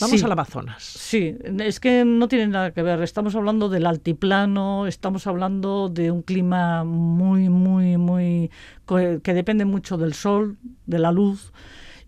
[0.00, 0.24] Vamos Sí.
[0.24, 0.82] al Amazonas.
[0.82, 3.00] Sí, es que no tiene nada que ver.
[3.02, 8.50] Estamos hablando del altiplano, estamos hablando de un clima muy, muy, muy.
[8.86, 11.52] que depende mucho del sol, de la luz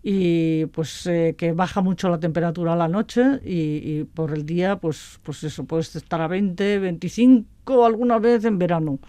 [0.07, 4.75] y pues eh, que baja mucho la temperatura a la noche y, por el día
[4.75, 8.99] pues pues eso puedes estar a 20 25 alguna vez en verano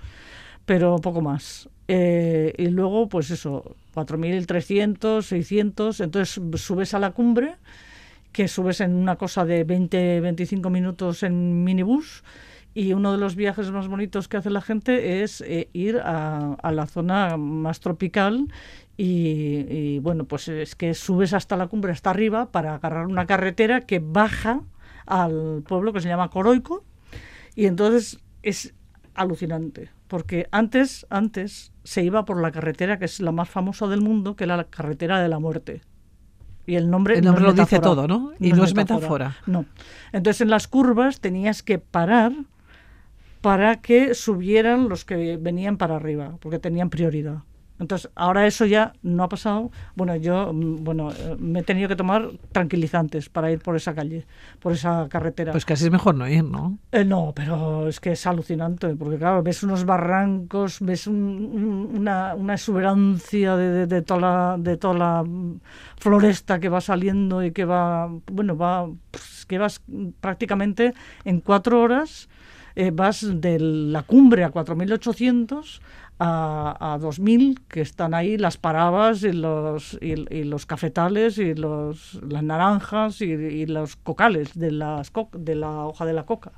[0.64, 1.68] pero poco más.
[1.86, 7.56] Eh, y luego pues eso 4.300 600 entonces subes a la cumbre
[8.32, 12.24] que subes en una cosa de 20 25 minutos en minibús
[12.72, 16.72] y uno de los viajes más bonitos que hace la gente es eh, ir a
[16.72, 18.48] la zona más tropical
[18.96, 23.26] y, y, bueno, pues es que subes hasta la cumbre, hasta arriba, para agarrar una
[23.26, 24.62] carretera que baja
[25.06, 26.84] al pueblo que se llama Coroico
[27.54, 28.74] y entonces es
[29.14, 34.02] alucinante, porque antes, antes se iba por la carretera que es la más famosa del
[34.02, 35.82] mundo, que era la carretera de la muerte.
[36.66, 38.32] Y el nombre, El lo dice metáfora, todo, ¿no?
[38.40, 39.36] Y no es metáfora.
[39.46, 39.66] No.
[40.12, 42.32] Entonces en las curvas tenías que parar
[43.40, 47.44] para que subieran los que venían para arriba, porque tenían prioridad.
[47.78, 49.70] Entonces, ahora eso ya no ha pasado.
[49.94, 53.94] Bueno, yo mm, bueno, eh, me he tenido que tomar tranquilizantes para ir por esa
[53.94, 54.24] calle,
[54.60, 55.52] por esa carretera.
[55.52, 56.78] Pues casi es mejor no ir, ¿no?
[56.92, 61.16] Eh, no, pero es que es alucinante, porque claro, ves unos barrancos, ves un-
[61.52, 65.60] un- una, una exuberancia de, de- de toda la, de toda la mm,
[65.98, 69.80] floresta que va saliendo y que va, bueno, va, pues, que vas
[70.20, 72.28] prácticamente en cuatro horas,
[72.76, 75.80] eh, vas de la cumbre a 4800
[76.18, 81.54] a, a 2000, que están ahí las parabas y los, y, y los cafetales y
[81.54, 86.24] los, las naranjas y, y los cocales de, las co- de la hoja de la
[86.24, 86.52] coca.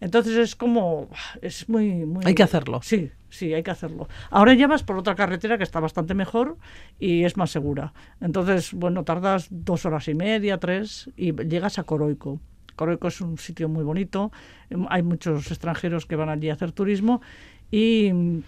[0.00, 1.08] Entonces es como,
[1.40, 2.24] es muy, muy...
[2.26, 2.80] Hay que hacerlo.
[2.82, 4.08] Sí, sí, hay que hacerlo.
[4.30, 6.58] Ahora ya vas por otra carretera que está bastante mejor
[6.98, 7.94] y es más segura.
[8.20, 12.40] Entonces, bueno, tardas dos horas y media, tres, y llegas a Coroico.
[12.76, 14.30] Coroico es un sitio muy bonito,
[14.70, 17.20] em, hay muchos extranjeros que van allí a hacer turismo
[17.70, 18.42] y mm,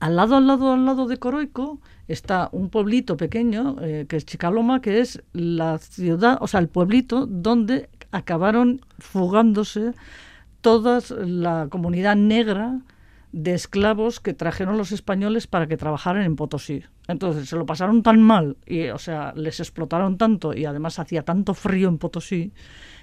[0.00, 4.24] al lado, al lado, al lado de Coroico está un pueblito pequeño eh, que es
[4.24, 9.92] Chicaloma, que es la ciudad, o sea, el pueblito donde acabaron fugándose
[10.60, 12.80] toda la comunidad negra
[13.32, 16.82] de esclavos que trajeron los españoles para que trabajaran en Potosí.
[17.06, 21.22] Entonces se lo pasaron tan mal y, o sea, les explotaron tanto y además hacía
[21.22, 22.52] tanto frío en Potosí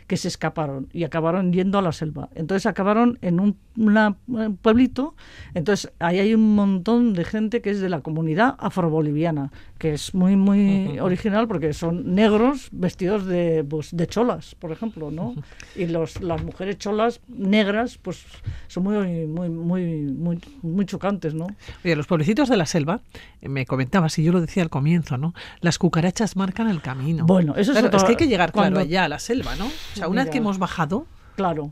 [0.08, 2.30] que se escaparon y acabaron yendo a la selva.
[2.36, 5.14] Entonces acabaron en un una- un pueblito.
[5.54, 10.16] Entonces ahí hay un montón de gente que es de la comunidad afroboliviana, que es
[10.16, 15.36] muy muy original porque son negros vestidos de, pues, de cholas, por ejemplo, ¿no?
[15.76, 18.24] Y los, las mujeres cholas negras, pues
[18.68, 21.46] son muy muy muy muy muy chocantes, ¿no?
[21.86, 23.02] Oye, los pueblecitos de la selva,
[23.42, 25.34] eh, me comentabas, y yo lo decía al comienzo, ¿no?
[25.62, 27.26] Las cucarachas marcan el camino.
[27.28, 29.20] Bueno, eso es Claro, otro- es que hay que llegar, claro, cuando- allá a la
[29.20, 29.68] selva, ¿no?
[29.98, 31.06] Sea, una vez que hemos bajado,
[31.38, 31.72] Claro.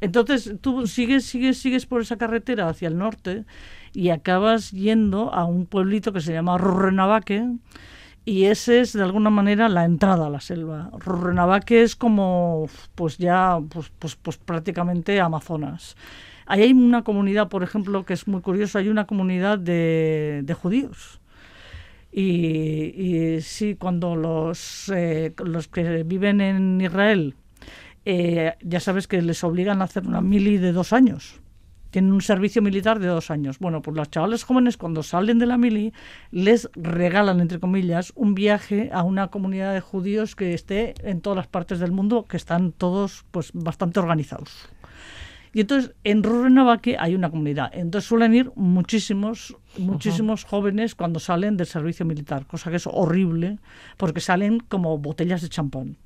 [0.00, 3.44] Entonces tú sigues, sigues, sigues por esa carretera hacia el norte
[3.92, 7.48] y acabas yendo a un pueblito que se llama Rurrenabaque
[8.24, 10.90] y ese es de alguna manera la entrada a la selva.
[10.98, 15.96] Rurrenabaque es como pues ya pues, pues, pues prácticamente Amazonas.
[16.46, 20.54] Ahí hay una comunidad, por ejemplo, que es muy curiosa, hay una comunidad de, de
[20.54, 21.20] judíos.
[22.12, 27.34] Y, y sí, cuando los, eh, los que viven en Israel,
[28.04, 31.40] eh, ya sabes que les obligan a hacer una mili de dos años.
[31.90, 33.58] Tienen un servicio militar de dos años.
[33.58, 35.92] Bueno, pues los chavales jóvenes cuando salen de la mili
[36.30, 41.36] les regalan, entre comillas, un viaje a una comunidad de judíos que esté en todas
[41.36, 44.70] las partes del mundo, que están todos pues bastante organizados.
[45.54, 47.70] Y entonces en Rurrenabaque hay una comunidad.
[47.74, 53.58] Entonces suelen ir muchísimos, muchísimos jóvenes cuando salen del servicio militar, cosa que es horrible,
[53.98, 55.98] porque salen como botellas de champán.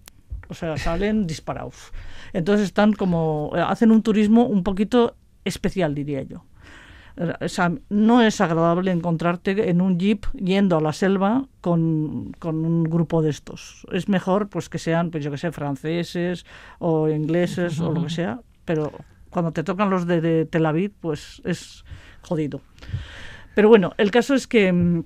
[0.48, 1.92] O sea, salen disparados.
[2.32, 6.44] Entonces están como, eh, hacen un turismo un poquito especial, diría yo.
[7.40, 12.56] O sea, no es agradable encontrarte en un jeep yendo a la selva con, con
[12.66, 13.87] un grupo de estos.
[13.90, 16.44] Es mejor pues que sean, pues yo que sé, franceses
[16.78, 18.92] o ingleses o lo que sea, pero
[19.30, 21.87] cuando te tocan los de, de Tel Aviv, pues es
[22.20, 22.61] jodido.
[23.54, 25.04] Pero bueno, el caso es que mm,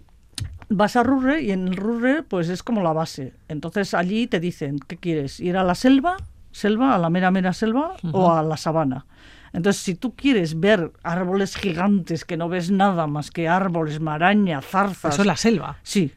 [0.71, 3.35] vas a Rurre y en el Rurre pues es como la base.
[3.49, 5.41] Entonces allí te dicen, ¿qué quieres?
[5.41, 6.17] ¿Ir a la selva?
[6.53, 6.95] ¿Selva?
[6.95, 7.97] ¿A la mera mera selva?
[8.13, 9.07] ¿O a la sabana?
[9.53, 14.63] Entonces, si tú quieres ver árboles gigantes que no ves nada más que árboles, maraña,
[14.63, 15.15] zarzas...
[15.15, 15.79] eso es la selva.
[15.83, 16.13] Sí.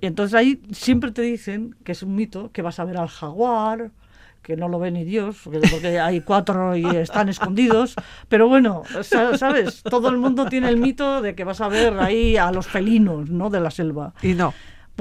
[0.00, 3.08] Y entonces ahí siempre te dicen, que es un mito, que vas a ver al
[3.08, 3.90] jaguar,
[4.42, 7.94] que no lo ve ni Dios, porque hay cuatro y están escondidos,
[8.28, 9.82] pero bueno, ¿sabes?
[9.82, 13.30] Todo el mundo tiene el mito de que vas a ver ahí a los felinos,
[13.30, 13.50] ¿no?
[13.50, 14.14] De la selva.
[14.22, 14.52] Y no.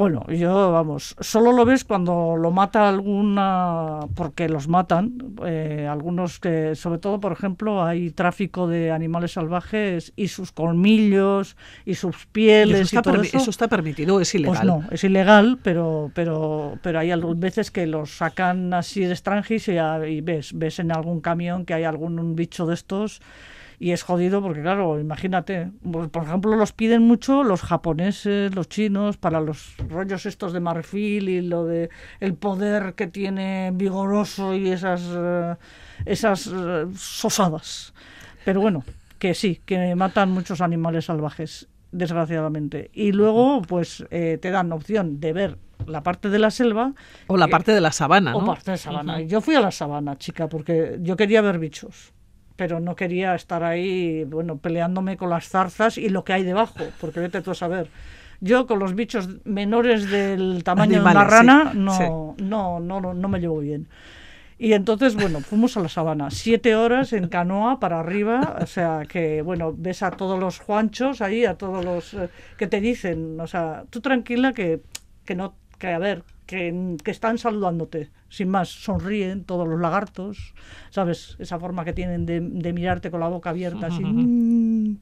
[0.02, 6.40] Bueno, yo, vamos, solo lo ves cuando lo mata alguna, porque los matan, eh, algunos
[6.40, 12.26] que, sobre todo, por ejemplo, hay tráfico de animales salvajes y sus colmillos y sus
[12.26, 12.80] pieles.
[12.80, 14.56] ¿Y eso, está permitido, es ilegal.
[14.56, 19.68] Pues no, es ilegal, pero, pero, pero hay veces que los sacan así de extranjis
[19.68, 23.22] y, y ves, ves en algún camión que hay algún bicho de estos
[23.82, 28.70] y es jodido porque, claro, imagínate, pues, por ejemplo, los piden mucho los japoneses, los
[28.70, 31.90] chinos, para los rollos estos de marfil y lo de
[32.20, 35.56] el poder que tiene vigoroso y esas, eh,
[36.06, 37.96] esas eh, sosadas.
[38.46, 38.84] Pero bueno,
[39.18, 42.92] que sí, que matan muchos animales salvajes, desgraciadamente.
[42.94, 46.94] Y luego, pues, eh, te dan opción de ver la parte de la selva.
[47.26, 48.38] O la parte de la sabana, ¿no?
[48.38, 49.22] O parte de sabana.
[49.22, 52.14] Yo fui a la sabana, chica, porque yo quería ver bichos
[52.62, 56.78] pero no quería estar ahí, bueno, peleándome con las zarzas y lo que hay debajo,
[57.00, 57.88] porque vete tú a saber.
[58.40, 63.40] Yo con los bichos menores del tamaño de una rana no, no, no, no me
[63.40, 63.88] llevo bien.
[64.60, 66.30] Y entonces, bueno, fuimos a la sabana.
[66.30, 68.58] Siete horas en canoa para arriba.
[68.62, 72.68] O sea, que, bueno, ves a todos los juanchos ahí, a todos los eh, que
[72.68, 73.40] te dicen.
[73.40, 74.82] O sea, tú tranquila que,
[75.26, 80.54] que no, que a ver, que, están saludándote, sin más, sonríen todos los lagartos,
[80.90, 81.38] ¿sabes?
[81.40, 84.98] Esa forma que tienen de, mirarte con la boca abierta, así, mm,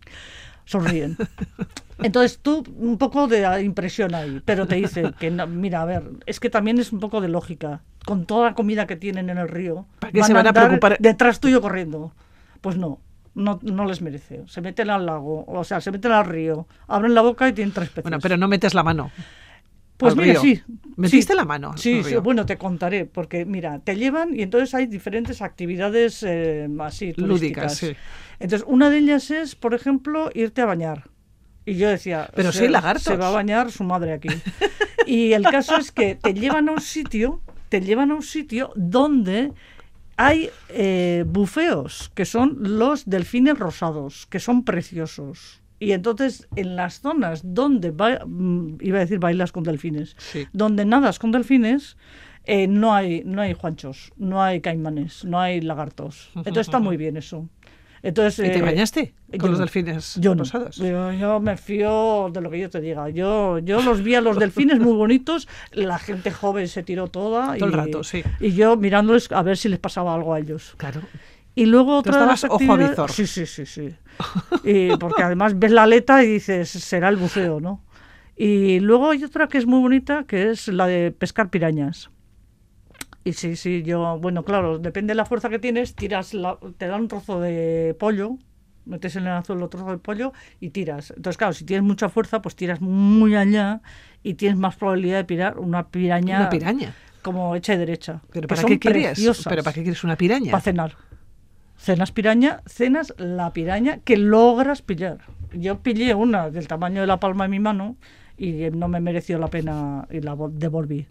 [0.66, 1.18] sonríen.
[1.98, 6.40] Entonces tú un poco de impresión ahí, pero te dice que mira, a ver, es
[6.40, 7.82] que también es un poco de lógica.
[8.06, 10.98] Con toda la comida que tienen en el río, ¿Para qué se van a, preocupar?
[11.00, 12.14] detrás tuyo corriendo.
[12.62, 13.00] Pues no,
[13.36, 14.44] no, no les merece.
[14.48, 17.74] Se meten al lago, o sea, se meten al río, abren la boca y tienen
[17.74, 18.04] tres peces.
[18.04, 19.12] Bueno, pero no metes la mano.
[20.00, 20.62] Pues mira, sí.
[20.96, 21.76] ¿Metiste la mano?
[21.76, 26.70] Sí, sí, bueno, te contaré, porque mira, te llevan y entonces hay diferentes actividades eh,
[26.80, 27.76] así, lúdicas.
[27.76, 27.98] Sí.
[28.40, 31.10] Entonces, una de ellas es, por ejemplo, irte a bañar.
[31.66, 33.04] Y yo decía, pero se, lagartos.
[33.04, 34.30] Se va a bañar su madre aquí.
[35.06, 38.72] y el caso es que te llevan a un sitio, te llevan a un sitio
[38.78, 39.52] donde
[40.16, 45.59] hay eh, bufeos, que son los delfines rosados, que son preciosos.
[45.80, 50.16] Y entonces, en las zonas donde, mm, iba a decir bailas con delfines,
[50.52, 51.96] donde nadas con delfines,
[52.46, 56.32] eh, no, hay, no hay juanchos, no hay caimanes, no hay lagartos.
[56.36, 57.48] Entonces está muy bien eso.
[58.02, 62.60] Entonces, ¿Y te eh, bañaste con los delfines yo Yo, me fío de lo que
[62.60, 63.10] yo te diga.
[63.10, 67.56] Yo, yo los vi a los delfines muy bonitos, la gente joven se tiró toda.
[67.58, 68.24] Todo el rato, sí.
[68.40, 70.76] Y yo mirándoles a ver si les pasaba algo a ellos.
[70.78, 71.02] Claro.
[71.60, 73.94] Y luego otra de ojo a Sí, sí, sí, sí.
[74.64, 77.84] Y porque además ves la aleta y dices, será el buceo, ¿no?
[78.38, 82.12] Y luego hay otra que es muy bonita, que es la de pescar pirañas.
[83.26, 86.32] Y sí, sí, yo, bueno, claro, depende de la fuerza que tienes, tiras,
[86.78, 88.38] te dan un trozo de pollo,
[88.86, 91.12] metes en el anzuelo el trozo de pollo y tiras.
[91.12, 93.82] Entonces, claro, si tienes mucha fuerza, pues tiras muy allá
[94.24, 96.40] y tienes más probabilidad de pirar una piraña.
[96.40, 96.96] Una piraña.
[97.22, 98.22] Como hecha y derecha.
[98.32, 99.44] ¿Pero para qué quieres?
[99.44, 100.52] ¿Pero para qué quieres una piraña?
[100.52, 101.09] Para cenar.
[101.80, 105.20] Cenas piraña, cenas la piraña que logras pillar.
[105.54, 107.96] Yo pillé una del tamaño de la palma de mi mano
[108.38, 111.08] y no me mereció la pena y la devolví.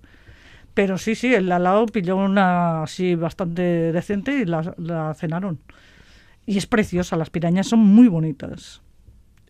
[0.75, 5.59] Pero sí, sí, el al lado pilló una así bastante decente y la, la cenaron.
[6.45, 8.83] Y es preciosa, las pirañas son muy bonitas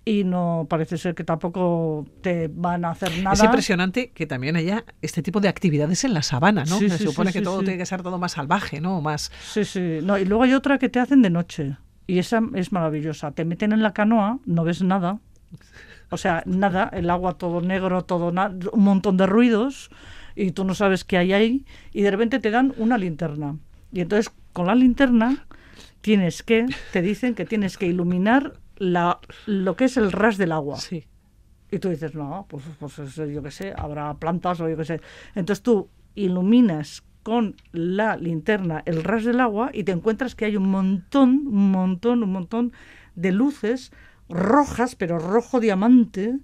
[0.08, 3.34] y no parece ser que tampoco te van a hacer nada.
[3.34, 6.78] Es impresionante que también haya este tipo de actividades en la sabana, ¿no?
[6.78, 9.02] Se supone que todo tiene que ser todo más salvaje, ¿no?
[9.02, 9.30] Más...
[9.52, 9.98] Sí, sí.
[10.02, 13.32] No, y luego hay otra que te hacen de noche y esa es maravillosa.
[13.32, 15.20] Te meten en la canoa, no ves nada.
[16.08, 18.32] O sea, nada, el agua todo negro, todo
[18.72, 19.90] un montón de ruidos
[20.34, 23.58] y tú no sabes qué hay ahí y de repente te dan una linterna.
[23.92, 25.44] Y entonces con la linterna
[26.00, 30.52] tienes que, te dicen que tienes que iluminar la, lo que es el ras del
[30.52, 30.76] agua.
[30.76, 31.06] Sí.
[31.70, 35.00] Y tú dices, no, pues, pues yo qué sé, habrá plantas o yo qué sé.
[35.34, 40.56] Entonces tú iluminas con la linterna el ras del agua y te encuentras que hay
[40.56, 42.72] un montón, un montón, un montón
[43.16, 43.92] de luces
[44.30, 46.38] rojas, pero rojo diamante,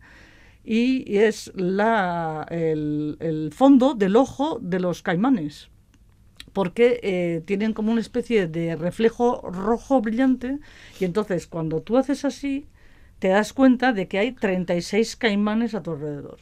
[0.62, 5.70] y es la, el, el fondo del ojo de los caimanes
[6.54, 10.60] porque eh, tienen como una especie de reflejo rojo brillante
[10.98, 12.66] y entonces cuando tú haces así
[13.18, 16.38] te das cuenta de que hay 36 caimanes a tu alrededor.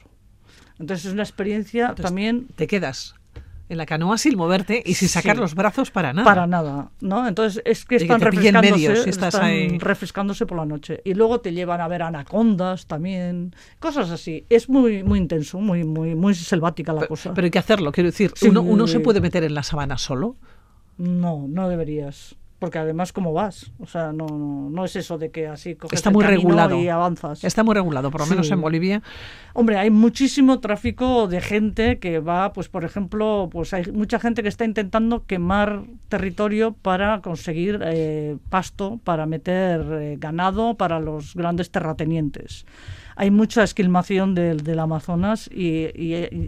[0.79, 2.47] Entonces es una experiencia también...
[2.57, 3.15] Te quedas
[3.69, 6.25] en la canoa sin moverte y sin sacar los brazos para nada.
[6.25, 7.27] Para nada, ¿no?
[7.27, 11.01] Entonces es que están, refrescándose, están refrescándose por la noche.
[11.05, 14.47] Y luego te llevan a ver anacondas también, cosas así.
[14.49, 17.33] Es muy muy intenso, muy muy muy selvática la cosa.
[17.35, 20.37] Pero hay que hacerlo, quiero decir, uno, uno se puede meter en la sabana solo.
[20.99, 24.25] No, no deberías porque además cómo vas, o sea, no,
[24.71, 27.43] no, es eso de que así coges Está muy regulado y avanzas.
[27.43, 29.03] Está muy regulado, por lo menos en Bolivia.
[29.53, 34.45] Hombre, hay muchísimo tráfico de gente que va, pues por ejemplo, pues hay mucha gente
[34.45, 41.35] que está intentando quemar territorio para conseguir eh, pasto, para meter eh, ganado para los
[41.35, 42.65] grandes terratenientes
[43.15, 45.87] hay mucha esquilmación del, Amazonas y,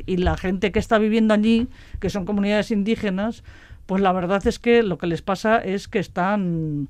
[0.06, 1.68] y, la gente que está viviendo allí,
[2.00, 3.44] que son comunidades indígenas,
[3.86, 6.88] pues la verdad es que lo que les pasa es que están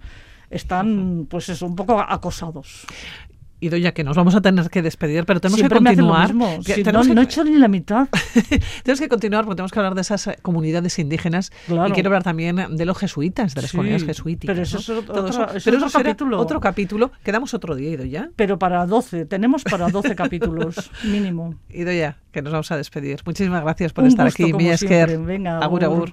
[0.51, 2.87] están pues eso un poco acosados
[3.65, 6.35] y ya que nos vamos a tener que despedir, pero tenemos que continuar.
[6.35, 8.09] no, he hecho ni la mitad.
[8.83, 12.77] tenemos que continuar porque tenemos que hablar de esas comunidades indígenas y quiero hablar también
[12.77, 14.55] de los jesuitas, de las comunidades jesuíticas.
[14.55, 16.41] Pero eso es otro, capítulo.
[16.41, 17.11] Otro capítulo.
[17.23, 18.31] Quedamos otro día, Ido ya.
[18.37, 21.55] Pero para 12, tenemos para 12 capítulos mínimo.
[21.71, 23.21] Ido ya, que nos vamos a despedir.
[23.25, 24.77] Muchísimas gracias por estar aquí, Mía
[25.25, 25.85] Venga, agur.
[25.85, 26.13] agur.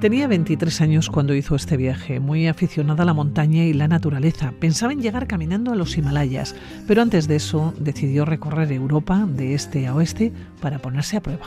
[0.00, 4.52] Tenía 23 años cuando hizo este viaje, muy aficionada a la montaña y la naturaleza.
[4.60, 6.54] Pensaba en llegar caminando a los Himalayas,
[6.86, 11.46] pero antes de eso decidió recorrer Europa de este a oeste para ponerse a prueba.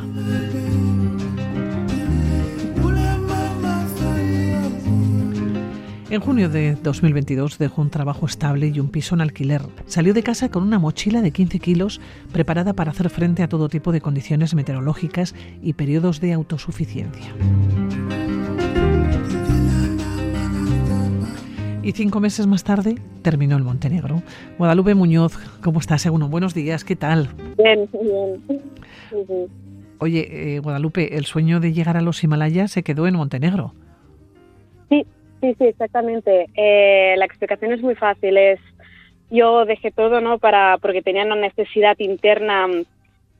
[6.07, 9.61] En junio de 2022 dejó un trabajo estable y un piso en alquiler.
[9.87, 11.99] Salió de casa con una mochila de 15 kilos
[12.31, 15.33] preparada para hacer frente a todo tipo de condiciones meteorológicas
[15.63, 17.33] y periodos de autosuficiencia.
[21.81, 24.21] Y cinco meses más tarde terminó el Montenegro.
[24.59, 26.03] Guadalupe Muñoz, ¿cómo estás?
[26.03, 27.29] Según buenos días, ¿qué tal?
[27.57, 29.49] Bien, bien.
[29.97, 33.73] Oye, eh, Guadalupe, el sueño de llegar a los Himalayas se quedó en Montenegro.
[34.89, 35.03] Sí,
[35.45, 36.47] Sí, sí, exactamente.
[36.55, 38.35] Eh, la explicación es muy fácil.
[38.35, 38.59] Es
[39.29, 40.39] yo dejé todo, ¿no?
[40.39, 42.67] Para porque tenía una necesidad interna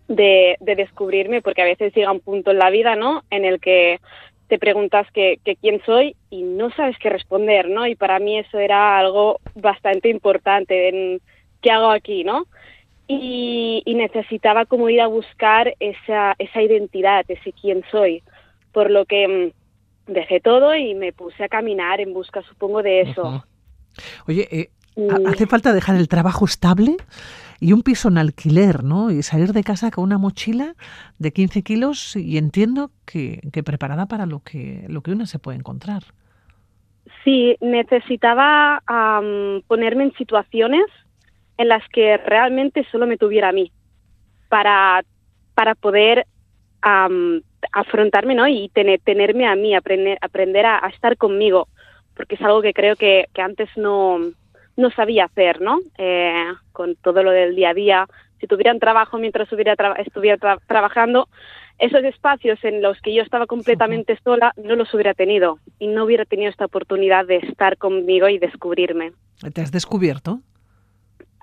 [0.07, 3.23] de, descubrirme, porque a veces llega un punto en la vida, ¿no?
[3.31, 3.99] En el que
[4.47, 7.87] te preguntas que, quién soy y no sabes qué responder, ¿no?
[7.87, 11.21] Y para mí eso era algo bastante importante en
[11.61, 12.45] qué hago aquí, ¿no?
[13.07, 18.21] Y, y, necesitaba como ir a buscar esa, esa identidad, ese quién soy.
[18.71, 19.64] Por lo que mm,
[20.07, 23.43] dejé todo y me puse a caminar en busca, supongo, de eso.
[24.27, 24.69] Oye, eh,
[25.27, 26.97] hace falta dejar el trabajo estable
[27.59, 29.11] y un piso en alquiler, ¿no?
[29.11, 30.75] Y salir de casa con una mochila
[31.19, 35.57] de 15 kilos y entiendo que, preparada para lo que, lo que uno se puede
[35.57, 36.03] encontrar.
[37.23, 38.83] Sí, necesitaba
[39.67, 40.85] ponerme en situaciones
[41.57, 43.71] en las que realmente solo me tuviera a mí
[44.49, 45.03] para,
[45.53, 46.27] para poder
[47.71, 48.47] afrontarme ¿no?
[48.47, 51.67] y tener, tenerme a mí, aprender, aprender a, estar conmigo,
[52.15, 54.19] porque es algo que creo que, que antes no,
[54.77, 55.79] no sabía hacer, ¿no?
[55.97, 58.07] Eh, con todo lo del día a día.
[58.39, 61.27] Si tuviera un trabajo mientras estuviera, estuviera trabajando,
[61.77, 66.05] esos espacios en los que yo estaba completamente sola no los hubiera tenido y no
[66.05, 69.11] hubiera tenido esta oportunidad de estar conmigo y descubrirme.
[69.53, 70.39] ¿Te has descubierto?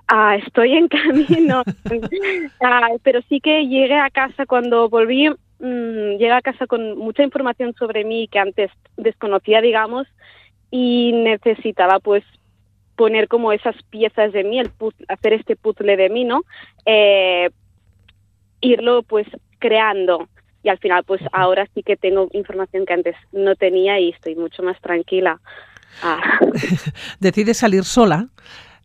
[0.07, 1.63] Ah, estoy en camino,
[2.61, 5.29] ah, pero sí que llegué a casa cuando volví,
[5.63, 10.07] mmm, llegué a casa con mucha información sobre mí que antes desconocía, digamos,
[10.69, 12.23] y necesitaba pues
[12.95, 14.71] poner como esas piezas de mí, el
[15.07, 16.41] hacer este puzzle de mí, ¿no?
[16.85, 17.49] Eh,
[18.61, 19.27] irlo pues
[19.59, 20.29] creando
[20.61, 24.35] y al final pues ahora sí que tengo información que antes no tenía y estoy
[24.35, 25.39] mucho más tranquila.
[26.01, 26.39] Ah.
[27.19, 28.29] Decides salir sola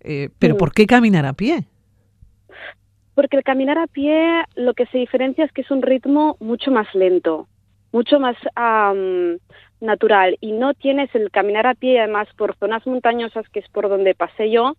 [0.01, 1.67] eh, ¿Pero por qué caminar a pie?
[3.19, 6.71] Porque el caminar a pie lo que se diferencia es que es un ritmo mucho
[6.71, 7.49] más lento,
[7.91, 8.37] mucho más
[9.81, 13.89] natural y no tienes el caminar a pie, además por zonas montañosas, que es por
[13.89, 14.77] donde pasé yo,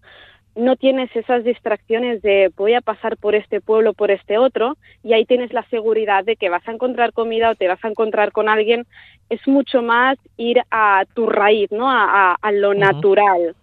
[0.56, 5.12] no tienes esas distracciones de voy a pasar por este pueblo, por este otro, y
[5.12, 8.32] ahí tienes la seguridad de que vas a encontrar comida o te vas a encontrar
[8.32, 8.88] con alguien.
[9.30, 11.90] Es mucho más ir a tu raíz, ¿no?
[11.92, 13.54] A, lo natural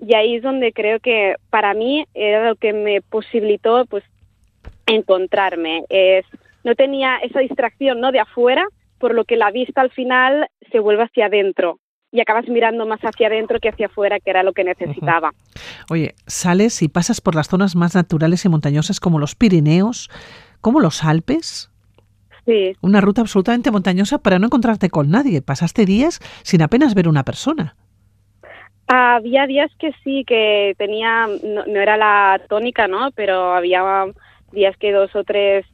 [0.00, 4.04] y ahí es donde creo que para mí era lo que me posibilitó pues
[4.86, 6.24] encontrarme es
[6.62, 8.66] no tenía esa distracción no de afuera
[8.98, 11.78] por lo que la vista al final se vuelve hacia adentro
[12.14, 15.32] y acabas mirando más hacia adentro que hacia afuera, que era lo que necesitaba.
[15.90, 20.08] Oye, sales y pasas por las zonas más naturales y montañosas como los Pirineos,
[20.60, 21.72] como los Alpes.
[22.46, 22.76] Sí.
[22.82, 25.42] Una ruta absolutamente montañosa para no encontrarte con nadie.
[25.42, 27.74] Pasaste días sin apenas ver una persona.
[28.86, 33.10] Había días que sí, que tenía, no, era la tónica, ¿no?
[33.16, 33.82] Pero había
[34.54, 35.66] días que dos o tres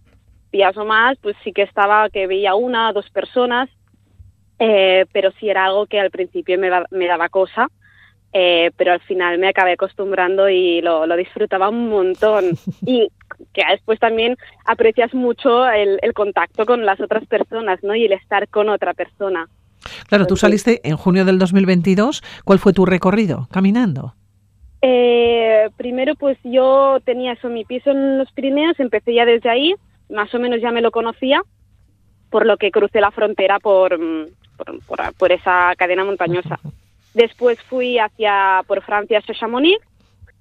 [0.52, 3.68] días o más, pues sí que estaba, que veía una o dos personas,
[4.58, 7.68] eh, pero sí era algo que al principio me, me daba cosa.
[8.32, 12.56] eh, pero al final me acabé acostumbrando y lo, lo disfrutaba un montón.
[12.86, 13.08] Y
[13.52, 17.94] que después también aprecias mucho el, el, contacto con las otras personas, ¿no?
[17.94, 19.48] Y el estar con otra persona.
[20.08, 22.22] Claro, tú saliste en junio del 2022.
[22.44, 24.14] ¿Cuál fue tu recorrido caminando?
[24.82, 29.74] Eh, primero, pues yo tenía eso, mi piso en los Pirineos, empecé ya desde ahí,
[30.08, 31.42] más o menos ya me lo conocía,
[32.30, 33.98] por lo que crucé la frontera por,
[34.56, 36.58] por, por, por esa cadena montañosa.
[37.14, 39.84] Después fui hacia por Francia hacia Chamonix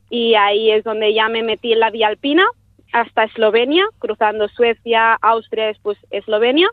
[0.09, 2.45] y ahí es donde ya me metí en la vía alpina
[2.91, 6.69] hasta Eslovenia, cruzando Suecia, Austria, después Eslovenia.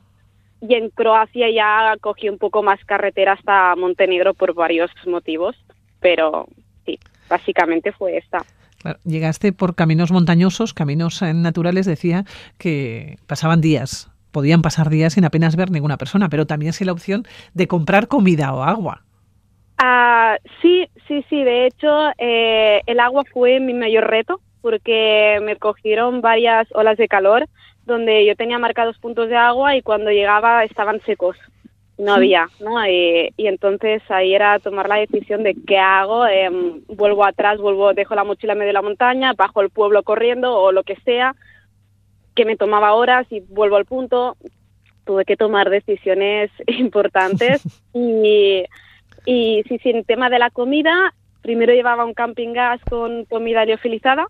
[0.61, 5.55] Y en Croacia ya cogí un poco más carretera hasta Montenegro por varios motivos,
[6.01, 6.47] pero
[7.29, 8.39] básicamente fue esta.
[8.79, 12.25] Claro, llegaste por caminos montañosos, caminos naturales, decía
[12.59, 16.93] que pasaban días, podían pasar días sin apenas ver ninguna persona, pero también sin la
[16.93, 17.25] opción
[17.55, 19.03] de comprar comida o agua.
[19.81, 25.57] Uh, sí, sí, sí, de hecho eh, el agua fue mi mayor reto porque me
[25.57, 27.47] cogieron varias olas de calor
[27.85, 31.37] donde yo tenía marcados puntos de agua y cuando llegaba estaban secos,
[31.99, 32.87] no había, ¿no?
[32.87, 36.51] Y, y entonces ahí era tomar la decisión de qué hago, eh,
[36.89, 40.55] vuelvo atrás, vuelvo, dejo la mochila en medio de la montaña, bajo el pueblo corriendo
[40.55, 41.35] o lo que sea,
[42.35, 44.37] que me tomaba horas y vuelvo al punto.
[45.05, 47.63] Tuve que tomar decisiones importantes
[47.95, 48.65] y
[49.27, 53.65] y sí, sí, en tema de la comida, primero llevaba un camping gas con comida
[53.65, 54.29] liofilizada,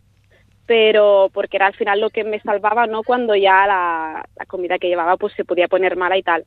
[0.64, 3.02] pero porque era al final lo que me salvaba, ¿no?
[3.02, 6.44] Cuando ya la, la, comida que llevaba pues se podía poner mala y tal.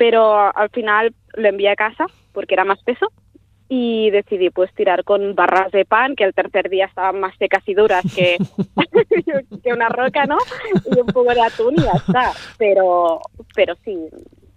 [0.00, 3.12] Pero al final lo envié a casa porque era más peso
[3.68, 7.62] y decidí pues tirar con barras de pan que el tercer día estaban más secas
[7.66, 8.38] y duras que,
[9.62, 10.38] que una roca, ¿no?
[10.86, 12.32] Y un poco de atún y ya está.
[12.56, 13.20] Pero,
[13.54, 14.08] pero sí,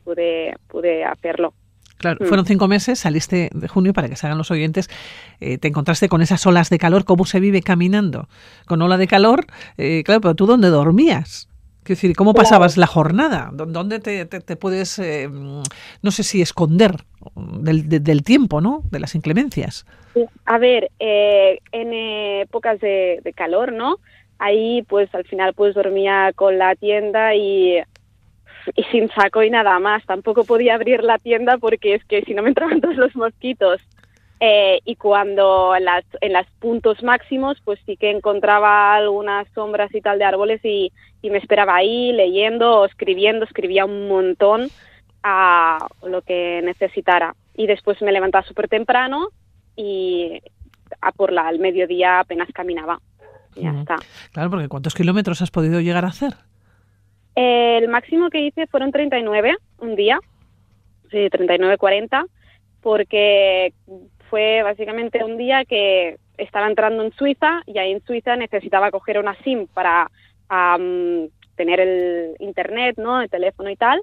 [0.06, 1.54] pude, pude hacerlo.
[1.98, 2.28] Claro, mm.
[2.30, 4.90] fueron cinco meses, saliste de junio para que se hagan los oyentes,
[5.42, 8.30] eh, te encontraste con esas olas de calor, ¿cómo se vive caminando?
[8.66, 9.46] Con ola de calor,
[9.78, 11.50] eh, claro, pero tú dónde dormías?
[11.84, 13.50] Quiero decir, ¿cómo pasabas la jornada?
[13.54, 16.96] ¿Dónde te, te, te puedes, eh, no sé si esconder
[17.36, 18.84] del, de, del, tiempo, ¿no?
[18.90, 19.86] De las inclemencias.
[20.46, 23.98] A ver, eh, en épocas de, de, calor, ¿no?
[24.40, 27.80] Ahí, pues al final, pues dormía con la tienda y
[28.76, 30.06] y sin saco y nada más.
[30.06, 33.82] Tampoco podía abrir la tienda porque es que si no me entraban todos los mosquitos.
[34.46, 39.96] Eh, y cuando en las, en los puntos máximos, pues sí que encontraba algunas sombras
[39.96, 40.92] y tal de árboles y,
[41.22, 44.68] y me esperaba ahí leyendo o escribiendo, escribía un montón
[45.24, 47.38] a lo que necesitara.
[47.56, 49.30] Y después me levantaba súper temprano
[49.78, 50.42] y
[51.00, 53.00] a por la, al mediodía apenas caminaba.
[53.56, 53.80] Y ya uh -huh.
[53.80, 53.96] está.
[54.34, 56.34] Claro, porque ¿cuántos kilómetros has podido llegar a hacer?
[57.38, 60.20] Eh, el máximo que hice fueron 39 un día,
[61.12, 62.26] sí, 39, 40,
[62.82, 63.72] porque
[64.34, 69.20] fue básicamente un día que estaba entrando en Suiza y ahí en Suiza necesitaba coger
[69.20, 70.10] una SIM para
[71.56, 73.22] tener el internet, ¿no?
[73.22, 74.02] El teléfono y tal.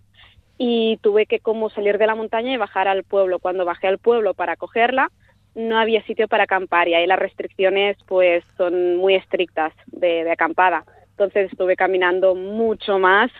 [0.57, 3.41] Y tuve que como salir de la montaña y bajar al pueblo.
[3.41, 5.11] Cuando bajé al pueblo para cogerla,
[5.57, 10.31] no había sitio para acampar y ahí las restricciones pues son muy estrictas de, de
[10.31, 10.85] acampada.
[11.11, 13.33] Entonces estuve caminando mucho más,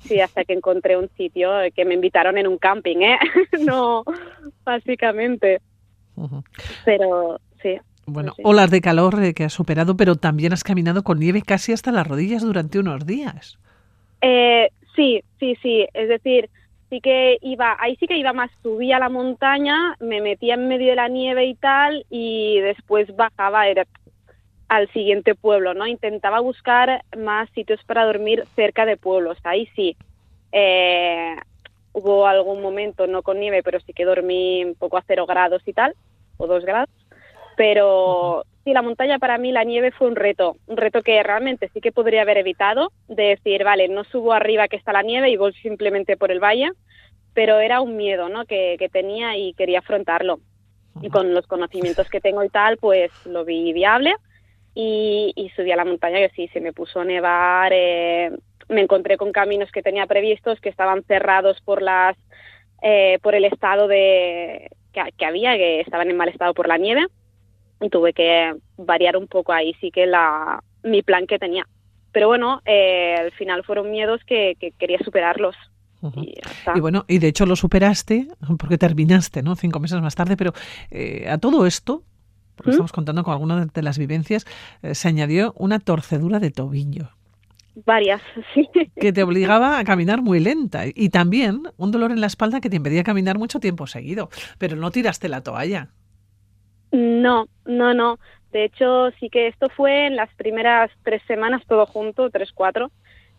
[0.00, 3.18] sí, hasta que encontré un sitio que me invitaron en un camping, ¿eh?
[3.64, 4.02] no,
[4.64, 5.60] básicamente.
[6.16, 6.44] Uh -huh.
[6.84, 7.78] Pero sí.
[8.06, 8.42] Bueno, sí.
[8.44, 11.92] olas de calor eh, que has superado, pero también has caminado con nieve casi hasta
[11.92, 13.58] las rodillas durante unos días.
[14.20, 15.86] Eh, sí, sí, sí.
[15.94, 16.50] Es decir,
[16.90, 20.68] sí que iba, ahí sí que iba más, subía a la montaña, me metía en
[20.68, 23.86] medio de la nieve y tal, y después bajaba, era
[24.68, 25.86] al siguiente pueblo, ¿no?
[25.86, 29.96] Intentaba buscar más sitios para dormir cerca de pueblos, ahí sí.
[30.52, 31.36] Eh,
[31.94, 35.62] hubo algún momento, no con nieve, pero sí que dormí un poco a cero grados
[35.64, 35.94] y tal,
[36.36, 36.90] o dos grados,
[37.56, 41.70] pero sí, la montaña para mí, la nieve fue un reto, un reto que realmente
[41.72, 45.30] sí que podría haber evitado, de decir, vale, no subo arriba que está la nieve
[45.30, 46.70] y voy simplemente por el valle,
[47.32, 50.40] pero era un miedo, ¿no?, que, que tenía y quería afrontarlo.
[51.00, 54.14] Y con los conocimientos que tengo y tal, pues lo vi viable
[54.74, 58.30] y, y, subí a la montaña que sí, se me puso a nevar, eh,
[58.74, 62.16] me encontré con caminos que tenía previstos que estaban cerrados por las
[62.82, 66.76] eh, por el estado de que, que, había, que estaban en mal estado por la
[66.76, 67.06] nieve
[67.80, 71.66] y tuve que variar un poco ahí sí que la mi plan que tenía.
[72.12, 75.56] Pero bueno, eh, al final fueron miedos que, que quería superarlos.
[76.00, 76.24] Uh -huh.
[76.24, 79.56] y, y, bueno, y de hecho lo superaste porque terminaste, ¿no?
[79.56, 80.52] Cinco meses más tarde, pero
[80.90, 82.02] eh, a todo esto,
[82.56, 82.72] porque ¿Mm?
[82.72, 84.46] estamos contando con algunas de las vivencias,
[84.82, 87.08] eh, se añadió una torcedura de tobillo.
[87.74, 88.22] Varias,
[88.54, 88.68] sí.
[88.96, 90.84] Que te obligaba a caminar muy lenta.
[90.86, 94.28] Y también un dolor en la espalda que te impedía caminar mucho tiempo seguido.
[94.58, 95.88] Pero no tiraste la toalla.
[96.92, 98.18] No, no, no.
[98.52, 102.92] De hecho, sí que esto fue en las primeras tres semanas todo junto, tres, cuatro,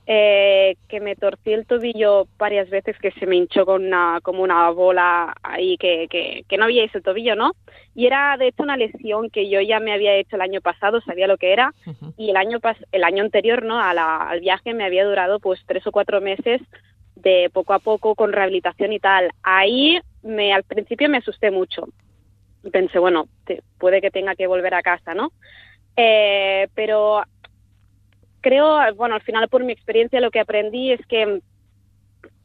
[0.07, 4.43] eh, que me torcí el tobillo varias veces, que se me hinchó con una, como
[4.43, 7.53] una bola ahí, que, que, que no había el tobillo, ¿no?
[7.95, 11.01] Y era de hecho una lesión que yo ya me había hecho el año pasado,
[11.01, 11.73] sabía lo que era,
[12.17, 13.79] y el año, pas el año anterior, ¿no?
[13.79, 16.61] A la, al viaje me había durado pues tres o cuatro meses
[17.15, 19.31] de poco a poco con rehabilitación y tal.
[19.41, 21.87] Ahí me al principio me asusté mucho
[22.71, 25.31] pensé, bueno, te, puede que tenga que volver a casa, ¿no?
[25.97, 27.23] Eh, pero
[28.45, 31.41] creo, bueno, al final por mi experiencia lo que aprendí es que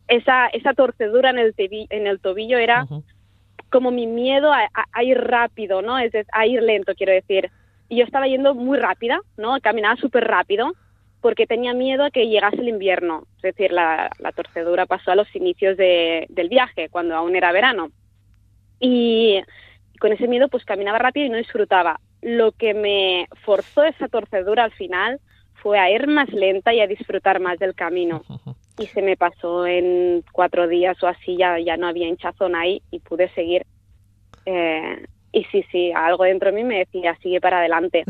[0.08, 2.86] esa, esa torcedura en el, en el tobillo era
[3.68, 5.98] como mi miedo a, a, ir rápido, ¿no?
[5.98, 7.50] Es a ir lento, quiero decir.
[7.90, 9.60] Y yo estaba yendo muy rápida, ¿no?
[9.60, 10.72] Caminaba súper rápido
[11.20, 13.26] porque tenía miedo a que llegase el invierno.
[13.36, 17.52] Es decir, la, la torcedura pasó a los inicios de, del viaje, cuando aún era
[17.52, 17.90] verano.
[18.80, 19.38] Y
[20.00, 22.00] con ese miedo pues caminaba rápido y no disfrutaba.
[22.22, 25.20] Lo que me forzó esa torcedura al final
[25.62, 28.22] fue a ir más lenta y a disfrutar más del camino.
[28.78, 32.82] Y se me pasó en cuatro días o así, ya, ya no había hinchazón ahí
[32.90, 33.66] y pude seguir.
[34.46, 38.04] Eh, y sí, sí, algo dentro de mí me decía, sigue para adelante.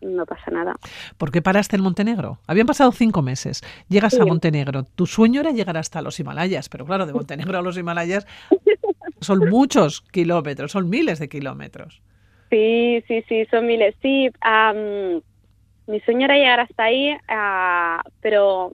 [0.00, 0.74] No pasa nada.
[1.16, 2.38] ¿Por qué paraste en Montenegro?
[2.46, 3.62] Habían pasado cinco meses.
[3.88, 4.20] Llegas sí.
[4.20, 4.84] a Montenegro.
[4.84, 8.26] Tu sueño era llegar hasta los Himalayas, pero claro, de Montenegro a los Himalayas
[9.20, 12.02] son muchos kilómetros, son miles de kilómetros.
[12.50, 13.94] Sí, sí, sí, son miles.
[14.02, 15.22] Sí, um,
[15.86, 18.72] mi sueño era llegar hasta ahí, uh, pero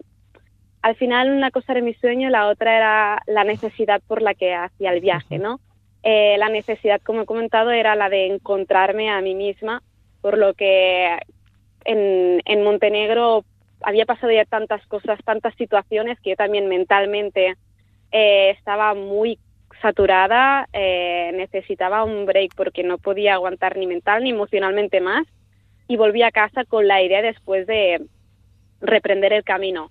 [0.83, 4.55] al final una cosa era mi sueño, la otra era la necesidad por la que
[4.55, 5.61] hacía el viaje, ¿no?
[6.03, 9.83] Eh, la necesidad, como he comentado, era la de encontrarme a mí misma,
[10.23, 11.19] por lo que
[11.85, 13.45] en, en Montenegro
[13.83, 17.57] había pasado ya tantas cosas, tantas situaciones que yo también mentalmente
[18.13, 19.39] eh, estaba muy
[19.83, 25.27] saturada, eh, necesitaba un break porque no podía aguantar ni mental ni emocionalmente más
[25.91, 28.01] y volví a casa con la idea después de
[28.80, 29.91] reprender el camino.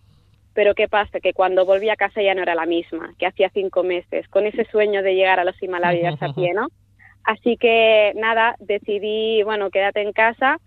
[0.53, 1.19] Pero ¿qué pasa?
[1.19, 4.45] Que cuando volví a casa ya no era la misma, que hacía cinco meses, con
[4.45, 6.69] ese sueño de llegar a los Himalayas a pie, ¿no?
[7.25, 10.61] Así que nada, decidí, bueno, quédate en casa,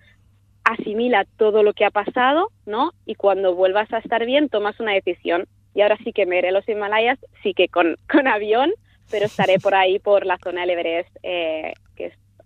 [0.65, 2.91] asimila todo lo que ha pasado, ¿no?
[3.07, 5.47] Y cuando vuelvas a estar bien, tomas una decisión.
[5.75, 8.71] Y ahora sí que me iré a los Himalayas, sí que con, con avión,
[9.11, 11.73] pero estaré por ahí, por la zona del Everest, eh,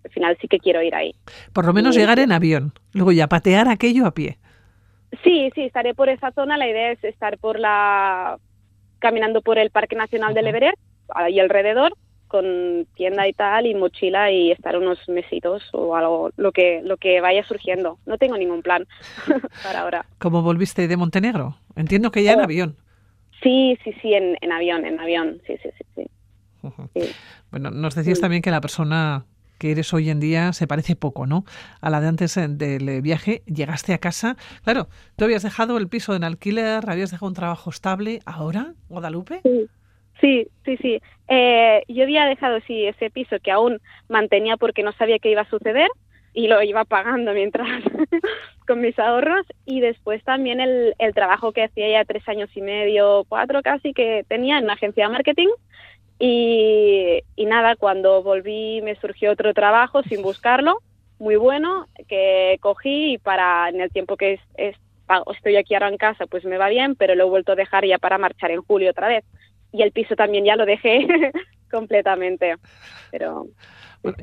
[0.07, 1.13] al final sí que quiero ir ahí.
[1.53, 4.37] Por lo menos y, llegar en avión, luego ya patear aquello a pie.
[5.23, 6.57] Sí, sí, estaré por esa zona.
[6.57, 8.37] La idea es estar por la
[8.99, 10.77] caminando por el Parque Nacional del Everest
[11.29, 11.93] y alrededor
[12.27, 16.97] con tienda y tal y mochila y estar unos mesitos o algo lo que lo
[16.97, 17.99] que vaya surgiendo.
[18.05, 18.85] No tengo ningún plan
[19.63, 20.05] para ahora.
[20.19, 21.57] ¿Cómo volviste de Montenegro?
[21.75, 22.43] Entiendo que ya en oh.
[22.43, 22.75] avión.
[23.41, 25.85] Sí, sí, sí, en, en avión, en avión, sí, sí, sí.
[25.95, 26.07] sí.
[26.63, 26.89] Uh -huh.
[26.93, 27.13] sí.
[27.51, 28.21] Bueno, nos decías sí.
[28.21, 29.25] también que la persona
[29.57, 31.45] que eres hoy en día se parece poco, ¿no?
[31.81, 36.15] A la de antes del viaje, llegaste a casa, claro, tú habías dejado el piso
[36.15, 39.41] en alquiler, habías dejado un trabajo estable, ¿ahora, Guadalupe?
[39.43, 39.67] Sí.
[40.21, 41.01] Sí, sí, sí.
[41.27, 43.79] Eh, yo había dejado sí ese piso que aún
[44.09, 45.89] mantenía porque no sabía qué iba a suceder
[46.33, 47.67] y lo iba pagando mientras
[48.67, 52.61] con mis ahorros y después también el, el trabajo que hacía ya tres años y
[52.61, 55.47] medio, cuatro casi que tenía en una agencia de marketing
[56.19, 60.79] y, y nada, cuando volví me surgió otro trabajo sin buscarlo,
[61.19, 64.75] muy bueno, que cogí y para en el tiempo que es, es,
[65.33, 67.85] estoy aquí ahora en casa pues me va bien, pero lo he vuelto a dejar
[67.85, 69.25] ya para marchar en julio otra vez
[69.71, 71.07] y el piso también ya lo dejé
[71.71, 72.55] completamente.
[73.11, 73.47] Pero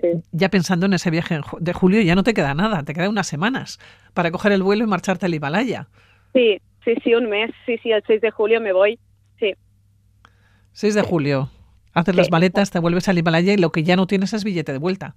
[0.00, 0.08] sí.
[0.32, 3.26] ya pensando en ese viaje de julio ya no te queda nada, te quedan unas
[3.26, 3.78] semanas
[4.14, 5.88] para coger el vuelo y marcharte al Himalaya.
[6.32, 8.98] Sí, sí, sí, un mes, sí, sí, el 6 de julio me voy,
[9.38, 9.54] sí.
[10.72, 11.50] 6 de julio.
[11.94, 12.18] Haces sí.
[12.18, 14.78] las maletas, te vuelves al Himalaya y lo que ya no tienes es billete de
[14.78, 15.14] vuelta.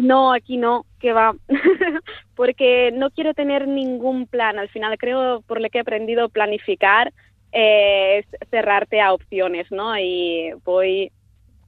[0.00, 1.34] No, aquí no, que va,
[2.36, 4.58] porque no quiero tener ningún plan.
[4.58, 7.12] Al final creo, por lo que he aprendido, planificar
[7.52, 9.98] eh, es cerrarte a opciones, ¿no?
[9.98, 11.10] Y voy,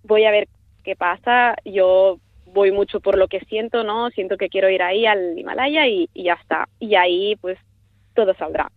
[0.04, 0.48] voy a ver
[0.84, 1.56] qué pasa.
[1.64, 4.10] Yo voy mucho por lo que siento, ¿no?
[4.10, 6.68] Siento que quiero ir ahí al Himalaya y, y ya está.
[6.78, 7.58] Y ahí, pues,
[8.14, 8.70] todo saldrá.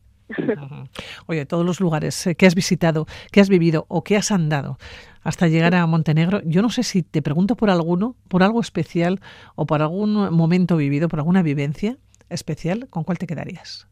[1.27, 4.77] Oye, todos los lugares que has visitado, que has vivido o que has andado
[5.23, 9.19] hasta llegar a Montenegro, yo no sé si te pregunto por alguno, por algo especial
[9.55, 11.97] o por algún momento vivido, por alguna vivencia
[12.29, 13.87] especial, ¿con cuál te quedarías?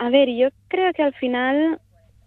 [0.00, 1.78] A ver, yo creo que al final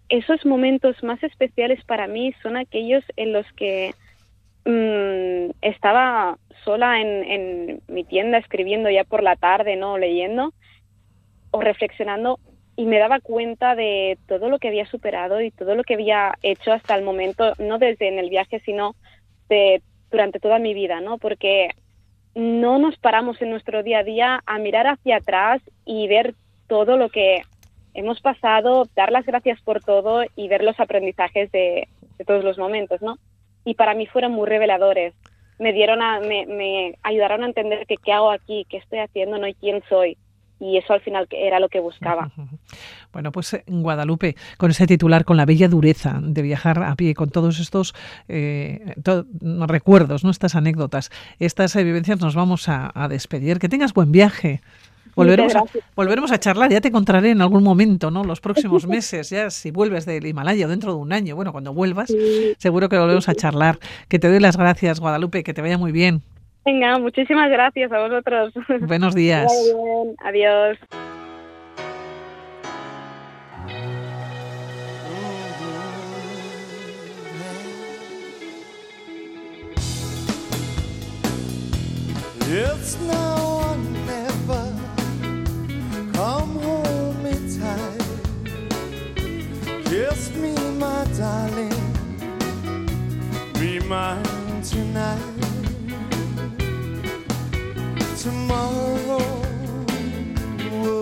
[0.08, 3.96] esos momentos más especiales para mí son aquellos en los que
[4.64, 10.54] mmm, estaba sola en, en, mi tienda escribiendo ya por la tarde, no leyendo
[11.54, 12.40] o reflexionando
[12.76, 16.34] y me daba cuenta de todo lo que había superado y todo lo que había
[16.42, 18.96] hecho hasta el momento, no desde en el viaje, sino
[19.48, 21.20] de durante toda mi vida, ¿no?
[21.20, 21.70] Porque
[22.34, 26.34] no nos paramos en nuestro día a día a mirar hacia atrás y ver
[26.68, 27.44] todo lo que
[27.94, 31.88] hemos pasado, dar las gracias por todo y ver los aprendizajes de,
[32.26, 33.18] todos los momentos, ¿no?
[33.66, 35.14] Y para mí fueron muy reveladores.
[35.60, 39.38] Me dieron a, me, me ayudaron a entender que qué hago aquí, qué estoy haciendo,
[39.38, 40.18] no y quién soy
[40.60, 42.32] y eso al final era lo que buscaba.
[43.12, 47.14] Bueno, pues en Guadalupe, con ese titular, con la bella dureza de viajar a pie,
[47.14, 47.94] con todos estos
[48.28, 48.96] eh,
[49.68, 50.32] recuerdos, ¿no?
[50.32, 53.60] estas anécdotas, estas vivencias, nos vamos a, despedir.
[53.60, 54.62] Que tengas buen viaje.
[55.16, 55.62] Volveremos a,
[55.96, 58.24] volveremos a charlar, ya te encontraré en algún momento, ¿no?
[58.24, 61.72] Los próximos meses, ya si vuelves del Himalaya o dentro de un año, bueno, cuando
[61.72, 62.12] vuelvas,
[62.58, 63.78] seguro que volvemos a charlar.
[64.08, 66.24] Que te doy las gracias, Guadalupe, que te vaya muy bien.
[66.66, 68.54] Venga, muchísimas gracias a vosotros.
[68.88, 69.52] Buenos días.
[69.74, 70.16] bien.
[70.24, 70.78] Adiós.
[82.56, 83.00] It's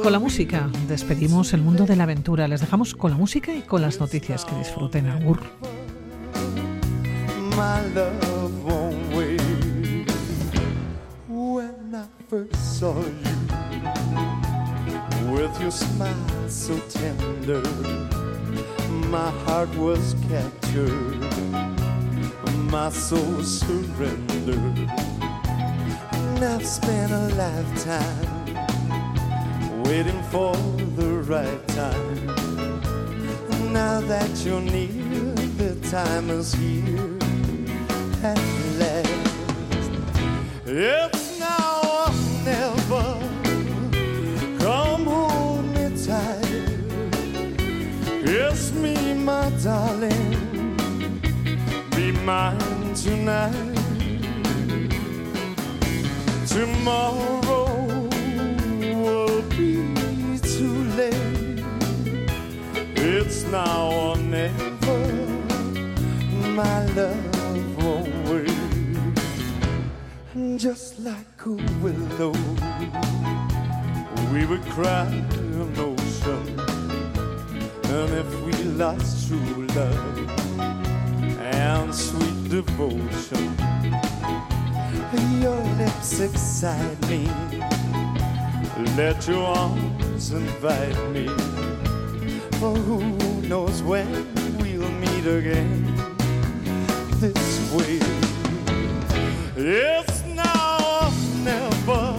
[0.04, 2.47] Con la música despedimos el mundo de la aventura.
[2.47, 4.45] Les dejamos con la música y con las noticias.
[4.45, 5.39] Que disfruten, Agur.
[15.32, 17.62] With your smile so tender,
[19.10, 21.22] my heart was captured,
[22.70, 24.89] my soul surrendered.
[26.41, 28.30] I've spent a lifetime
[29.91, 30.55] waiting for
[30.95, 32.25] the right time.
[33.73, 37.17] Now that you're near, the time is here
[38.23, 38.41] at
[38.79, 39.91] last.
[40.65, 42.09] It's now or
[42.45, 43.07] never.
[44.63, 46.69] Come hold me tight.
[48.23, 50.77] Kiss me, my darling.
[51.95, 53.77] Be mine tonight.
[56.47, 57.70] Tomorrow
[63.52, 64.99] now or never.
[66.56, 68.52] My love won't wait.
[70.58, 71.52] Just like a
[71.84, 72.34] willow,
[74.34, 76.60] we would cry an ocean.
[77.95, 80.30] And if we lost true love
[81.39, 83.62] and sweet devotion
[85.41, 87.28] your lips excite me.
[88.95, 91.28] Let your arms invite me.
[92.62, 93.01] For who
[93.47, 94.07] knows when
[94.59, 95.95] we'll meet again
[97.20, 97.99] this way.
[99.57, 101.12] It's now or
[101.43, 102.16] never.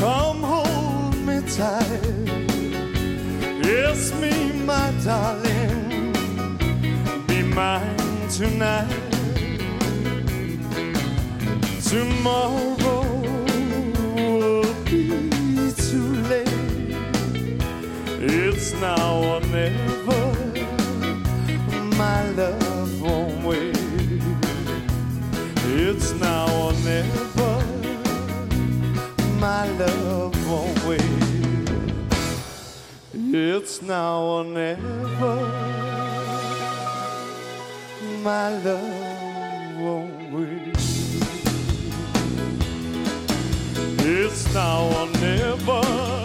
[0.00, 2.00] Come hold me tight.
[3.62, 6.14] Kiss me, my darling.
[7.26, 8.88] Be mine tonight.
[11.82, 13.04] Tomorrow
[14.16, 15.33] will be.
[18.26, 20.22] It's now or never.
[21.98, 23.76] My love won't wait.
[25.66, 27.54] It's now or never.
[29.38, 31.02] My love won't wait.
[33.12, 35.36] It's now or never.
[38.22, 40.76] My love won't wait.
[44.00, 46.23] It's now or never.